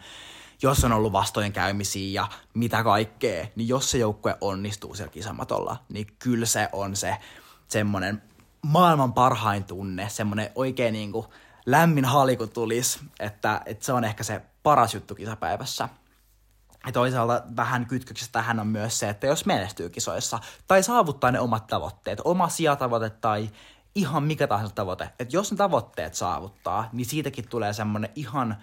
Jos 0.63 0.85
on 0.85 0.93
ollut 0.93 1.13
vastoinkäymisiä 1.13 2.23
ja 2.23 2.29
mitä 2.55 2.85
kaikkea, 2.85 3.47
niin 3.57 3.69
jos 3.69 3.91
se 3.91 3.99
joukkue 3.99 4.37
onnistuu 4.41 4.95
siellä 4.95 5.13
kisamatolla, 5.13 5.77
niin 5.89 6.07
kyllä 6.19 6.47
se 6.47 6.69
on 6.73 6.97
se 6.97 7.17
semmoinen 7.69 8.23
maailman 8.63 9.13
parhain 9.13 9.65
tunne, 9.65 10.09
semmoinen 10.09 10.51
oikein 10.55 10.93
niinku, 10.93 11.27
lämmin 11.71 12.05
haliku 12.05 12.47
tulisi, 12.47 13.01
että, 13.21 13.61
että 13.67 13.85
se 13.85 13.93
on 13.93 14.05
ehkä 14.05 14.25
se 14.25 14.43
paras 14.63 14.95
juttu 14.95 15.15
kisapäivässä. 15.15 15.89
Ja 16.87 16.93
toisaalta 16.93 17.43
vähän 17.57 17.87
kytköksessä 17.87 18.33
tähän 18.33 18.61
on 18.61 18.67
myös 18.67 18.99
se, 18.99 19.09
että 19.09 19.27
jos 19.27 19.47
menestyy 19.47 19.89
kisoissa 19.89 20.39
tai 20.67 20.83
saavuttaa 20.83 21.31
ne 21.31 21.41
omat 21.41 21.67
tavoitteet, 21.67 22.21
oma 22.25 22.49
sijatavoite 22.49 23.11
tai 23.11 23.51
ihan 23.95 24.23
mikä 24.23 24.47
tahansa 24.47 24.75
tavoite, 24.75 25.11
että 25.19 25.37
jos 25.37 25.51
ne 25.51 25.57
tavoitteet 25.57 26.15
saavuttaa, 26.15 26.89
niin 26.93 27.07
siitäkin 27.07 27.49
tulee 27.49 27.73
semmoinen 27.73 28.11
ihan 28.15 28.57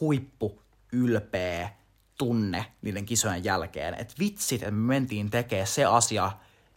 huippu 0.00 0.62
ylpeä 0.92 1.70
tunne 2.18 2.66
niiden 2.82 3.06
kisojen 3.06 3.44
jälkeen, 3.44 3.94
että 3.94 4.14
vitsit, 4.18 4.62
että 4.62 4.74
me 4.74 4.86
mentiin 4.86 5.30
tekemään 5.30 5.66
se 5.66 5.84
asia, 5.84 6.32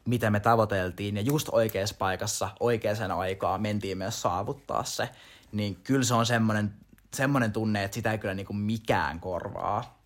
mitä 0.05 0.29
me 0.29 0.39
tavoiteltiin, 0.39 1.15
ja 1.15 1.21
just 1.21 1.49
oikeassa 1.51 1.95
paikassa, 1.99 2.49
oikeaan 2.59 3.11
aikaan 3.11 3.61
mentiin 3.61 3.97
myös 3.97 4.21
saavuttaa 4.21 4.83
se, 4.83 5.09
niin 5.51 5.75
kyllä 5.75 6.03
se 6.03 6.13
on 6.13 6.25
semmoinen, 6.25 6.73
semmoinen 7.13 7.51
tunne, 7.53 7.83
että 7.83 7.95
sitä 7.95 8.11
ei 8.11 8.17
kyllä 8.17 8.33
niinku 8.33 8.53
mikään 8.53 9.19
korvaa. 9.19 10.01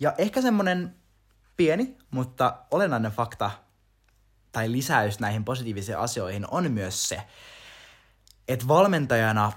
Ja 0.00 0.14
ehkä 0.18 0.42
semmoinen 0.42 0.96
pieni, 1.56 1.96
mutta 2.10 2.58
olennainen 2.70 3.12
fakta 3.12 3.50
tai 4.52 4.72
lisäys 4.72 5.20
näihin 5.20 5.44
positiivisiin 5.44 5.98
asioihin 5.98 6.46
on 6.50 6.72
myös 6.72 7.08
se, 7.08 7.22
että 8.48 8.68
valmentajana 8.68 9.52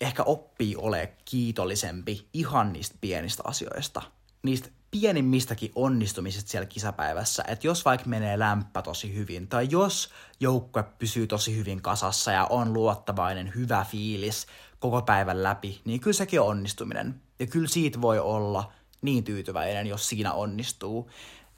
ehkä 0.00 0.22
oppii 0.22 0.76
ole 0.76 1.12
kiitollisempi 1.24 2.28
ihan 2.32 2.72
niistä 2.72 2.96
pienistä 3.00 3.42
asioista. 3.46 4.02
Niistä 4.42 4.68
pienimmistäkin 5.00 5.72
onnistumisista 5.74 6.50
siellä 6.50 6.66
kisapäivässä, 6.66 7.44
että 7.48 7.66
jos 7.66 7.84
vaikka 7.84 8.08
menee 8.08 8.38
lämpä 8.38 8.82
tosi 8.82 9.14
hyvin, 9.14 9.48
tai 9.48 9.68
jos 9.70 10.10
joukkue 10.40 10.82
pysyy 10.98 11.26
tosi 11.26 11.56
hyvin 11.56 11.82
kasassa 11.82 12.32
ja 12.32 12.46
on 12.50 12.72
luottavainen, 12.72 13.52
hyvä 13.54 13.86
fiilis 13.90 14.46
koko 14.78 15.02
päivän 15.02 15.42
läpi, 15.42 15.80
niin 15.84 16.00
kyllä 16.00 16.14
sekin 16.14 16.40
on 16.40 16.46
onnistuminen. 16.46 17.20
Ja 17.38 17.46
kyllä 17.46 17.68
siitä 17.68 18.00
voi 18.00 18.18
olla 18.18 18.72
niin 19.02 19.24
tyytyväinen, 19.24 19.86
jos 19.86 20.08
siinä 20.08 20.32
onnistuu. 20.32 21.10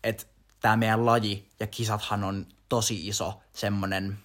Että 0.05 0.25
tämä 0.61 0.77
meidän 0.77 1.07
laji 1.07 1.49
ja 1.61 1.67
kisathan 1.67 2.25
on 2.25 2.47
tosi 2.69 3.09
iso 3.09 3.41
semmoinen 3.53 4.19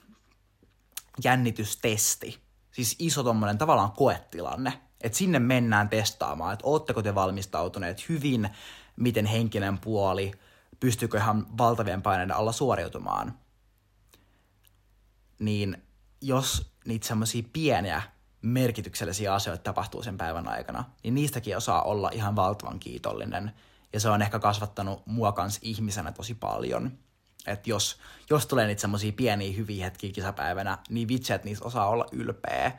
jännitystesti. 1.23 2.39
Siis 2.71 2.95
iso 2.99 3.23
tommonen 3.23 3.57
tavallaan 3.57 3.91
koetilanne. 3.91 4.81
Että 5.03 5.17
sinne 5.17 5.39
mennään 5.39 5.89
testaamaan, 5.89 6.53
että 6.53 6.67
ootteko 6.67 7.01
te 7.01 7.15
valmistautuneet 7.15 8.09
hyvin, 8.09 8.49
miten 8.95 9.25
henkinen 9.25 9.77
puoli, 9.77 10.31
pystyykö 10.79 11.17
ihan 11.17 11.57
valtavien 11.57 12.01
paineiden 12.01 12.35
alla 12.35 12.51
suoriutumaan. 12.51 13.39
Niin 15.39 15.83
jos 16.21 16.71
niitä 16.85 17.07
semmoisia 17.07 17.43
pieniä 17.53 18.01
merkityksellisiä 18.41 19.33
asioita 19.33 19.63
tapahtuu 19.63 20.03
sen 20.03 20.17
päivän 20.17 20.47
aikana, 20.47 20.83
niin 21.03 21.15
niistäkin 21.15 21.57
osaa 21.57 21.83
olla 21.83 22.09
ihan 22.13 22.35
valtavan 22.35 22.79
kiitollinen. 22.79 23.51
Ja 23.93 23.99
se 23.99 24.09
on 24.09 24.21
ehkä 24.21 24.39
kasvattanut 24.39 25.07
mua 25.07 25.31
kans 25.31 25.59
ihmisenä 25.61 26.11
tosi 26.11 26.35
paljon. 26.35 26.91
Että 27.47 27.69
jos, 27.69 27.99
jos 28.29 28.45
tulee 28.45 28.67
niitä 28.67 28.81
semmoisia 28.81 29.11
pieniä 29.11 29.57
hyviä 29.57 29.85
hetkiä 29.85 30.11
kisapäivänä, 30.11 30.77
niin 30.89 31.07
vitsi, 31.07 31.33
että 31.33 31.47
niistä 31.47 31.65
osaa 31.65 31.87
olla 31.87 32.05
ylpeä. 32.11 32.71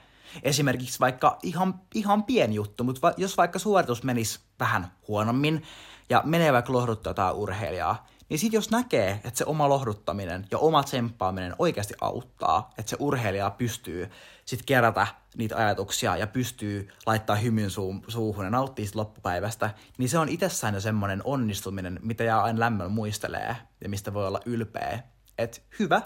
Esimerkiksi 0.43 1.01
vaikka 1.01 1.39
ihan, 1.43 1.81
ihan 1.95 2.25
pieni 2.25 2.55
juttu, 2.55 2.85
mutta 2.85 3.01
va, 3.03 3.15
jos 3.17 3.37
vaikka 3.37 3.59
suoritus 3.59 4.03
menisi 4.03 4.41
vähän 4.61 4.93
huonommin 5.09 5.63
ja 6.09 6.23
menee 6.25 6.53
vaikka 6.53 6.73
lohduttaa 6.73 7.11
jotain 7.11 7.37
urheilijaa, 7.37 8.07
niin 8.29 8.39
sitten 8.39 8.59
jos 8.59 8.71
näkee, 8.71 9.11
että 9.25 9.39
se 9.39 9.45
oma 9.45 9.69
lohduttaminen 9.69 10.47
ja 10.51 10.59
oma 10.59 10.83
tsemppaaminen 10.83 11.55
oikeasti 11.59 11.95
auttaa, 12.01 12.71
että 12.79 12.91
se 12.91 12.97
urheilija 13.01 13.51
pystyy 13.51 14.11
sitten 14.45 14.67
kerätä 14.67 15.07
niitä 15.37 15.57
ajatuksia 15.57 16.17
ja 16.17 16.27
pystyy 16.27 16.89
laittaa 17.07 17.37
hymyn 17.37 17.71
suu- 17.71 18.05
suuhun 18.09 18.45
ja 18.45 18.51
nauttii 18.51 18.85
siitä 18.85 18.99
loppupäivästä, 18.99 19.71
niin 19.99 20.09
se 20.09 20.19
on 20.19 20.29
itsessään 20.29 20.75
jo 20.75 20.81
semmoinen 20.81 21.21
onnistuminen, 21.25 21.99
mitä 22.03 22.25
jää 22.25 22.43
aina 22.43 22.61
lämmöllä 22.61 22.93
muistelee 22.93 23.57
ja 23.81 23.89
mistä 23.89 24.15
voi 24.15 24.27
olla 24.27 24.41
ylpeä. 24.47 25.03
Että 25.39 25.61
hyvä, 25.79 26.03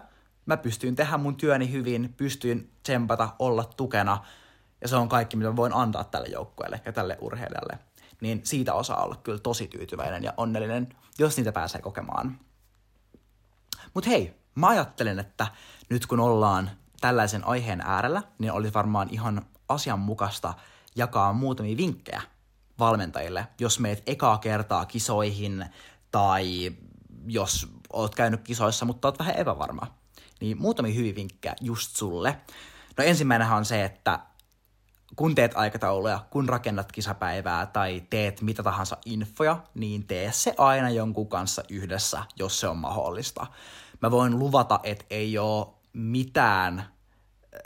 mä 0.47 0.57
pystyin 0.57 0.97
tehdä 0.97 1.17
mun 1.17 1.37
työni 1.37 1.73
hyvin, 1.73 2.15
pystyin 2.17 2.71
tsempata, 2.83 3.29
olla 3.39 3.65
tukena, 3.65 4.25
ja 4.81 4.89
se 4.89 4.97
on 4.97 5.09
kaikki, 5.09 5.37
mitä 5.37 5.57
voin 5.57 5.73
antaa 5.73 6.05
tälle 6.05 6.29
joukkueelle 6.29 6.81
ja 6.85 6.93
tälle 6.93 7.19
urheilijalle. 7.21 7.79
Niin 8.21 8.41
siitä 8.45 8.75
osaa 8.75 9.05
olla 9.05 9.17
kyllä 9.17 9.39
tosi 9.39 9.69
tyytyväinen 9.69 10.23
ja 10.23 10.35
onnellinen, 10.37 10.89
jos 11.19 11.37
niitä 11.37 11.53
pääsee 11.53 11.81
kokemaan. 11.81 12.39
Mutta 13.95 14.11
hei, 14.11 14.35
mä 14.55 14.69
ajattelen, 14.69 15.19
että 15.19 15.47
nyt 15.91 16.07
kun 16.07 16.21
ollaan 16.21 16.71
tällaisen 17.01 17.47
aiheen 17.47 17.81
äärellä, 17.81 18.23
niin 18.39 18.53
olisi 18.53 18.75
varmaan 18.75 19.09
ihan 19.11 19.47
asianmukaista 19.69 20.55
jakaa 20.97 21.33
muutamia 21.33 21.77
vinkkejä 21.77 22.23
valmentajille, 22.79 23.47
jos 23.61 23.81
meet 23.81 24.03
ekaa 24.07 24.39
kertaa 24.39 24.85
kisoihin 24.85 25.67
tai 26.11 26.73
jos 27.27 27.69
oot 27.93 28.15
käynyt 28.15 28.41
kisoissa, 28.41 28.85
mutta 28.85 29.09
oot 29.09 29.19
vähän 29.19 29.37
epävarma. 29.37 29.87
Niin 30.41 30.61
muutamia 30.61 30.95
hyviä 30.95 31.15
vinkkejä 31.15 31.55
just 31.61 31.97
sulle. 31.97 32.37
No 32.97 33.05
ensimmäinen 33.05 33.51
on 33.51 33.65
se, 33.65 33.85
että 33.85 34.19
kun 35.17 35.35
teet 35.35 35.53
aikatauluja, 35.55 36.25
kun 36.31 36.49
rakennat 36.49 36.93
kisapäivää 36.93 37.67
tai 37.67 38.03
teet 38.11 38.41
mitä 38.41 38.63
tahansa 38.63 38.97
infoja, 39.05 39.59
niin 39.75 40.07
tee 40.07 40.33
se 40.33 40.55
aina 40.59 40.91
jonkun 40.91 41.29
kanssa 41.29 41.63
yhdessä, 41.71 42.23
jos 42.39 42.61
se 42.61 42.69
on 42.69 42.77
mahdollista. 42.77 43.47
Mä 44.03 44.11
voin 44.11 44.39
luvata, 44.39 44.81
että 44.83 45.05
ei 45.11 45.39
ole 45.39 45.67
mitään 45.93 46.85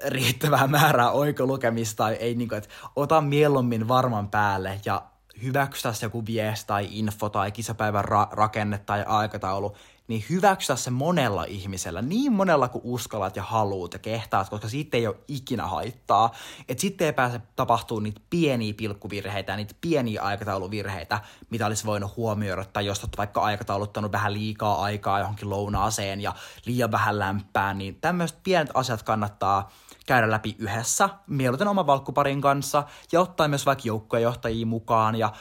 riittävää 0.06 0.66
määrää 0.66 1.11
oikolukemista 1.11 1.96
tai 1.96 2.14
ei 2.14 2.35
niin 2.35 2.48
kuin, 2.48 2.59
että 2.59 2.70
ota 2.96 3.20
mieluummin 3.20 3.88
varman 3.88 4.28
päälle 4.28 4.80
ja 4.85 5.02
hyväksytä 5.42 5.92
se 5.92 6.06
joku 6.06 6.26
viesti 6.26 6.66
tai 6.66 6.88
info 6.90 7.28
tai 7.28 7.52
kisapäivän 7.52 8.04
ra- 8.04 8.33
rakenne 8.33 8.78
tai 8.78 9.04
aikataulu, 9.06 9.76
niin 10.11 10.25
hyväksytä 10.31 10.77
se 10.77 10.90
monella 10.90 11.44
ihmisellä, 11.44 12.03
niin 12.03 12.33
monella 12.33 12.68
kuin 12.68 12.83
uskallat 12.85 13.37
ja 13.37 13.42
haluut 13.42 13.92
ja 13.92 13.99
kehtaat, 13.99 14.49
koska 14.49 14.68
siitä 14.68 14.96
ei 14.96 15.07
ole 15.07 15.16
ikinä 15.29 15.66
haittaa. 15.66 16.35
Että 16.68 16.81
sitten 16.81 17.05
ei 17.05 17.12
pääse 17.12 17.40
tapahtuu 17.57 18.01
niitä 18.01 18.20
pieniä 18.31 18.75
pilkkuvirheitä, 18.75 19.57
niitä 19.57 19.75
pieniä 19.81 20.23
aikatauluvirheitä, 20.23 21.20
mitä 21.51 21.66
olisi 21.66 21.87
voinut 21.87 22.16
huomioida, 22.16 22.64
tai 22.64 22.87
jos 22.87 23.01
olet 23.01 23.18
vaikka 23.18 23.40
aikatauluttanut 23.40 24.12
vähän 24.12 24.35
liikaa 24.35 24.83
aikaa 24.83 25.18
johonkin 25.18 25.51
lounaaseen 25.51 26.20
ja 26.20 26.35
liian 26.64 26.92
vähän 26.92 27.18
lämpää, 27.18 27.75
niin 27.75 27.94
tämmöiset 28.01 28.38
pienet 28.42 28.70
asiat 28.75 29.03
kannattaa 29.03 29.70
käydä 30.07 30.31
läpi 30.31 30.57
yhdessä, 30.59 31.09
mieluiten 31.27 31.68
oman 31.68 31.87
valkkuparin 31.87 32.40
kanssa, 32.40 32.83
ja 33.12 33.20
ottaa 33.20 33.49
myös 33.49 33.66
vaikka 33.66 33.88
joukkuejohtajia 33.88 34.66
mukaan, 34.66 35.16
ja 35.16 35.33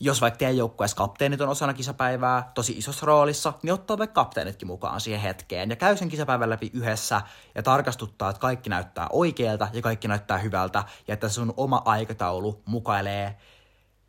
jos 0.00 0.20
vaikka 0.20 0.38
teidän 0.38 0.56
joukkueessa 0.56 0.96
kapteenit 0.96 1.40
on 1.40 1.48
osana 1.48 1.74
kisapäivää 1.74 2.50
tosi 2.54 2.72
isossa 2.72 3.06
roolissa, 3.06 3.52
niin 3.62 3.72
ottaa 3.72 3.98
vaikka 3.98 4.24
kapteenitkin 4.24 4.68
mukaan 4.68 5.00
siihen 5.00 5.20
hetkeen 5.20 5.70
ja 5.70 5.76
käy 5.76 5.96
sen 5.96 6.08
kisapäivän 6.08 6.50
läpi 6.50 6.70
yhdessä 6.74 7.20
ja 7.54 7.62
tarkastuttaa, 7.62 8.30
että 8.30 8.40
kaikki 8.40 8.70
näyttää 8.70 9.06
oikealta 9.12 9.68
ja 9.72 9.82
kaikki 9.82 10.08
näyttää 10.08 10.38
hyvältä 10.38 10.84
ja 11.08 11.14
että 11.14 11.28
sun 11.28 11.54
oma 11.56 11.82
aikataulu 11.84 12.62
mukailee 12.64 13.36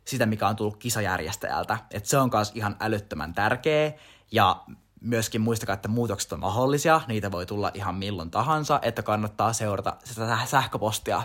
sitä, 0.04 0.26
mikä 0.26 0.48
on 0.48 0.56
tullut 0.56 0.76
kisajärjestäjältä. 0.76 1.78
Että 1.90 2.08
se 2.08 2.18
on 2.18 2.30
myös 2.34 2.52
ihan 2.54 2.76
älyttömän 2.80 3.34
tärkeä 3.34 3.92
ja 4.32 4.62
myöskin 5.00 5.40
muistakaa, 5.40 5.74
että 5.74 5.88
muutokset 5.88 6.32
on 6.32 6.40
mahdollisia, 6.40 7.00
niitä 7.08 7.32
voi 7.32 7.46
tulla 7.46 7.70
ihan 7.74 7.94
milloin 7.94 8.30
tahansa, 8.30 8.78
että 8.82 9.02
kannattaa 9.02 9.52
seurata 9.52 9.96
sitä 10.04 10.38
sähköpostia, 10.46 11.22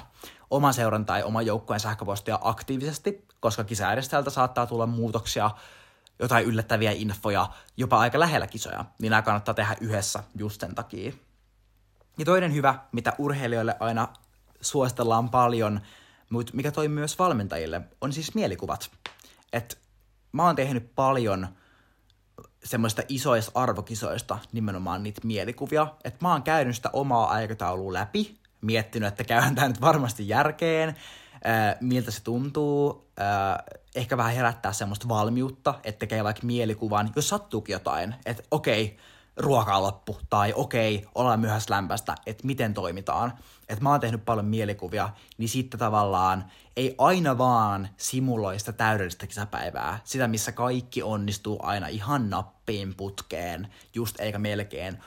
oman 0.51 0.73
seuran 0.73 1.05
tai 1.05 1.23
oman 1.23 1.45
joukkueen 1.45 1.79
sähköpostia 1.79 2.39
aktiivisesti, 2.41 3.25
koska 3.39 3.63
kisajärjestäjältä 3.63 4.29
saattaa 4.29 4.67
tulla 4.67 4.85
muutoksia, 4.87 5.51
jotain 6.19 6.45
yllättäviä 6.45 6.91
infoja, 6.91 7.49
jopa 7.77 7.99
aika 7.99 8.19
lähellä 8.19 8.47
kisoja, 8.47 8.85
niin 8.99 9.09
nämä 9.09 9.21
kannattaa 9.21 9.53
tehdä 9.53 9.75
yhdessä 9.81 10.23
just 10.37 10.61
sen 10.61 10.75
takia. 10.75 11.13
Ja 12.17 12.25
toinen 12.25 12.53
hyvä, 12.53 12.79
mitä 12.91 13.13
urheilijoille 13.17 13.75
aina 13.79 14.07
suositellaan 14.61 15.29
paljon, 15.29 15.81
mutta 16.29 16.53
mikä 16.55 16.71
toimii 16.71 16.99
myös 16.99 17.19
valmentajille, 17.19 17.81
on 18.01 18.13
siis 18.13 18.35
mielikuvat. 18.35 18.91
Et 19.53 19.79
mä 20.31 20.43
oon 20.43 20.55
tehnyt 20.55 20.95
paljon 20.95 21.47
semmoista 22.63 23.01
isoista 23.07 23.51
arvokisoista 23.55 24.39
nimenomaan 24.51 25.03
niitä 25.03 25.21
mielikuvia, 25.23 25.87
että 26.03 26.19
mä 26.21 26.31
oon 26.31 26.43
käynyt 26.43 26.75
sitä 26.75 26.89
omaa 26.93 27.29
aikataulua 27.29 27.93
läpi, 27.93 28.39
miettinyt, 28.65 29.07
että 29.07 29.23
käyn 29.23 29.55
tämä 29.55 29.67
nyt 29.67 29.81
varmasti 29.81 30.27
järkeen, 30.27 30.95
miltä 31.81 32.11
se 32.11 32.23
tuntuu, 32.23 33.07
ehkä 33.95 34.17
vähän 34.17 34.33
herättää 34.33 34.73
semmoista 34.73 35.07
valmiutta, 35.07 35.79
että 35.83 35.99
tekee 35.99 36.23
vaikka 36.23 36.45
mielikuvan, 36.45 37.11
jos 37.15 37.29
sattuukin 37.29 37.73
jotain, 37.73 38.15
että 38.25 38.43
okei, 38.51 38.97
ruoka 39.37 39.81
loppu, 39.81 40.17
tai 40.29 40.53
okei, 40.55 41.05
ollaan 41.15 41.39
myöhässä 41.39 41.73
lämpästä, 41.73 42.15
että 42.25 42.47
miten 42.47 42.73
toimitaan. 42.73 43.33
Että 43.69 43.83
mä 43.83 43.89
oon 43.89 43.99
tehnyt 43.99 44.25
paljon 44.25 44.45
mielikuvia, 44.45 45.09
niin 45.37 45.49
sitten 45.49 45.79
tavallaan 45.79 46.45
ei 46.77 46.95
aina 46.97 47.37
vaan 47.37 47.89
simuloi 47.97 48.59
sitä 48.59 48.71
täydellistä 48.71 49.27
kisapäivää, 49.27 49.99
sitä 50.03 50.27
missä 50.27 50.51
kaikki 50.51 51.03
onnistuu 51.03 51.59
aina 51.63 51.87
ihan 51.87 52.29
nappiin 52.29 52.95
putkeen, 52.95 53.67
just 53.93 54.19
eikä 54.19 54.39
melkein, 54.39 54.97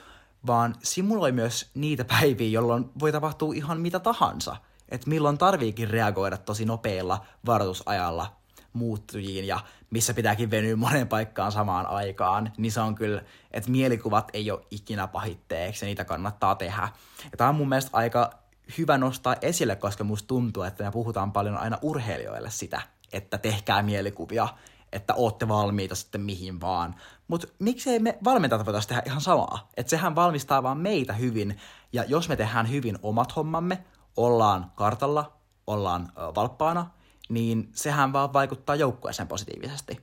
vaan 0.47 0.75
simuloi 0.83 1.33
myös 1.33 1.71
niitä 1.75 2.05
päiviä, 2.05 2.49
jolloin 2.49 2.91
voi 3.01 3.13
tapahtua 3.13 3.55
ihan 3.55 3.81
mitä 3.81 3.99
tahansa. 3.99 4.57
Että 4.89 5.11
milloin 5.11 5.39
tarviikin 5.39 5.91
reagoida 5.91 6.37
tosi 6.37 6.65
nopeilla 6.65 7.27
varoitusajalla 7.47 8.37
muuttujiin 8.73 9.47
ja 9.47 9.61
missä 9.91 10.15
pitääkin 10.15 10.51
venyä 10.51 10.77
moneen 10.77 11.09
paikkaan 11.09 11.53
samaan 11.53 11.87
aikaan, 11.87 12.53
niin 12.57 12.73
se 12.73 12.81
on 12.81 12.95
kyllä, 12.95 13.23
että 13.51 13.71
mielikuvat 13.71 14.31
ei 14.33 14.51
ole 14.51 14.67
ikinä 14.71 15.07
pahitteeksi 15.07 15.85
ja 15.85 15.87
niitä 15.87 16.05
kannattaa 16.05 16.55
tehdä. 16.55 16.89
Ja 17.25 17.37
tämä 17.37 17.51
on 17.51 17.57
mun 17.57 17.69
mielestä 17.69 17.91
aika 17.93 18.31
hyvä 18.79 18.99
nostaa 18.99 19.37
esille, 19.43 19.77
koska 19.77 20.05
musta 20.05 20.27
tuntuu, 20.27 20.63
että 20.63 20.85
me 20.85 20.91
puhutaan 20.91 21.33
paljon 21.33 21.57
aina 21.57 21.79
urheilijoille 21.83 22.51
sitä, 22.51 22.81
että 23.13 23.39
tehkää 23.39 23.83
mielikuvia, 23.83 24.49
että 24.93 25.15
ootte 25.15 25.49
valmiita 25.49 25.95
sitten 25.95 26.21
mihin 26.21 26.61
vaan. 26.61 26.95
Mutta 27.29 27.47
miksei 27.59 27.99
me 27.99 28.19
valmentajat 28.25 28.67
voitaisiin 28.67 28.89
tehdä 28.89 29.03
ihan 29.07 29.21
samaa? 29.21 29.69
Että 29.77 29.91
sehän 29.91 30.15
valmistaa 30.15 30.63
vaan 30.63 30.79
meitä 30.79 31.13
hyvin, 31.13 31.59
ja 31.93 32.05
jos 32.05 32.29
me 32.29 32.37
tehdään 32.37 32.71
hyvin 32.71 32.99
omat 33.03 33.37
hommamme, 33.37 33.85
ollaan 34.17 34.73
kartalla, 34.75 35.33
ollaan 35.67 36.13
valppaana, 36.17 36.87
niin 37.29 37.71
sehän 37.75 38.13
vaan 38.13 38.33
vaikuttaa 38.33 38.77
joukkueeseen 38.77 39.29
positiivisesti. 39.29 40.01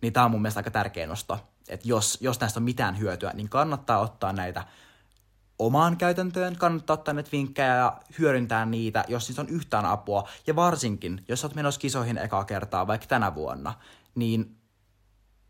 Niin 0.00 0.12
tämä 0.12 0.24
on 0.24 0.30
mun 0.30 0.42
mielestä 0.42 0.58
aika 0.58 0.70
tärkeä 0.70 1.06
nosto, 1.06 1.38
että 1.68 1.88
jos, 1.88 2.18
jos 2.20 2.40
näistä 2.40 2.60
on 2.60 2.64
mitään 2.64 2.98
hyötyä, 2.98 3.32
niin 3.34 3.48
kannattaa 3.48 3.98
ottaa 3.98 4.32
näitä 4.32 4.64
omaan 5.58 5.96
käytäntöön, 5.96 6.56
kannattaa 6.56 6.94
ottaa 6.94 7.14
näitä 7.14 7.32
vinkkejä 7.32 7.76
ja 7.76 8.00
hyödyntää 8.18 8.66
niitä, 8.66 9.04
jos 9.08 9.28
niistä 9.28 9.42
on 9.42 9.48
yhtään 9.48 9.86
apua. 9.86 10.28
Ja 10.46 10.56
varsinkin, 10.56 11.24
jos 11.28 11.44
olet 11.44 11.54
menossa 11.54 11.80
kisoihin 11.80 12.18
ekaa 12.18 12.44
kertaa, 12.44 12.86
vaikka 12.86 13.06
tänä 13.06 13.34
vuonna, 13.34 13.74
niin 14.18 14.56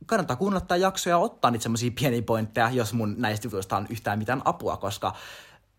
kannattaa 0.06 0.36
kuunnella 0.36 0.76
jaksoja 0.76 1.14
ja 1.14 1.18
ottaa 1.18 1.50
niitä 1.50 1.62
semmoisia 1.62 1.90
pieniä 2.00 2.22
pointteja, 2.22 2.70
jos 2.70 2.92
mun 2.92 3.14
näistä 3.18 3.46
jutuista 3.46 3.76
on 3.76 3.86
yhtään 3.90 4.18
mitään 4.18 4.42
apua, 4.44 4.76
koska 4.76 5.14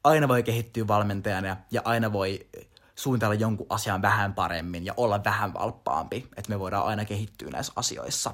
aina 0.04 0.28
voi 0.28 0.43
kehittyä 0.43 0.88
valmentajana 0.88 1.58
ja 1.71 1.82
aina 1.86 2.13
voi 2.13 2.47
suunnitella 2.95 3.34
jonkun 3.34 3.67
asian 3.69 4.02
vähän 4.02 4.34
paremmin 4.34 4.86
ja 4.86 4.93
olla 4.97 5.23
vähän 5.23 5.54
valppaampi, 5.54 6.28
että 6.38 6.49
me 6.49 6.60
voidaan 6.60 6.86
aina 6.86 7.06
kehittyä 7.06 7.49
näissä 7.49 7.73
asioissa. 7.75 8.34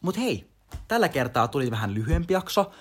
Mutta 0.00 0.20
hei, 0.20 0.50
tällä 0.88 1.08
kertaa 1.08 1.48
tuli 1.48 1.70
vähän 1.70 1.94
lyhyempi 1.94 2.34
jakso. 2.34 2.72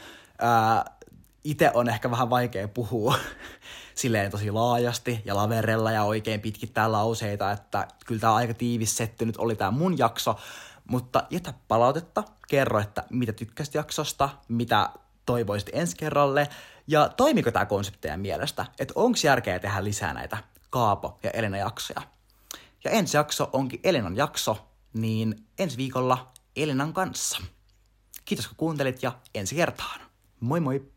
Itse 1.43 1.71
on 1.73 1.89
ehkä 1.89 2.12
vähän 2.12 2.30
vaikea 2.30 2.67
puhua 2.67 3.15
silleen 3.95 4.32
tosi 4.32 4.51
laajasti 4.51 5.21
ja 5.25 5.36
laverella 5.36 5.91
ja 5.91 6.04
oikein 6.04 6.41
pitkittää 6.41 6.91
lauseita, 6.91 7.51
että 7.51 7.88
kyllä 8.06 8.21
tämä 8.21 8.36
aika 8.36 8.54
tiivis 8.54 8.97
setti 8.97 9.25
nyt 9.25 9.38
oli 9.38 9.56
tämä 9.56 9.71
mun 9.71 9.97
jakso, 9.97 10.36
mutta 10.86 11.23
jätä 11.30 11.54
palautetta, 11.67 12.23
kerro, 12.47 12.80
että 12.80 13.04
mitä 13.10 13.34
tykkäsit 13.34 13.73
jaksosta, 13.73 14.30
mitä 14.47 14.89
toivoisit 15.25 15.69
ensi 15.73 15.97
kerralle, 15.97 16.47
ja 16.88 17.10
toimiko 17.10 17.51
tämä 17.51 17.65
konsepti 17.65 18.01
teidän 18.01 18.19
mielestä, 18.19 18.65
että 18.80 18.93
onko 18.95 19.17
järkeä 19.23 19.60
tehdä 19.60 19.84
lisää 19.84 20.13
näitä 20.13 20.38
Kaapo- 20.69 21.19
ja 21.23 21.32
Elina-jaksoja. 21.32 22.01
Ja 22.84 22.91
ensi 22.91 23.17
jakso 23.17 23.49
onkin 23.54 23.80
Elinan 23.84 24.17
jakso, 24.17 24.67
niin 24.93 25.45
ensi 25.60 25.77
viikolla 25.77 26.32
Elinan 26.56 26.93
kanssa. 26.93 27.41
Kiitos 28.25 28.47
kun 28.47 28.58
kuuntelit 28.58 29.04
ja 29.04 29.12
ensi 29.36 29.56
kertaan. 29.56 30.01
Moi 30.39 30.60
moi! 30.60 30.91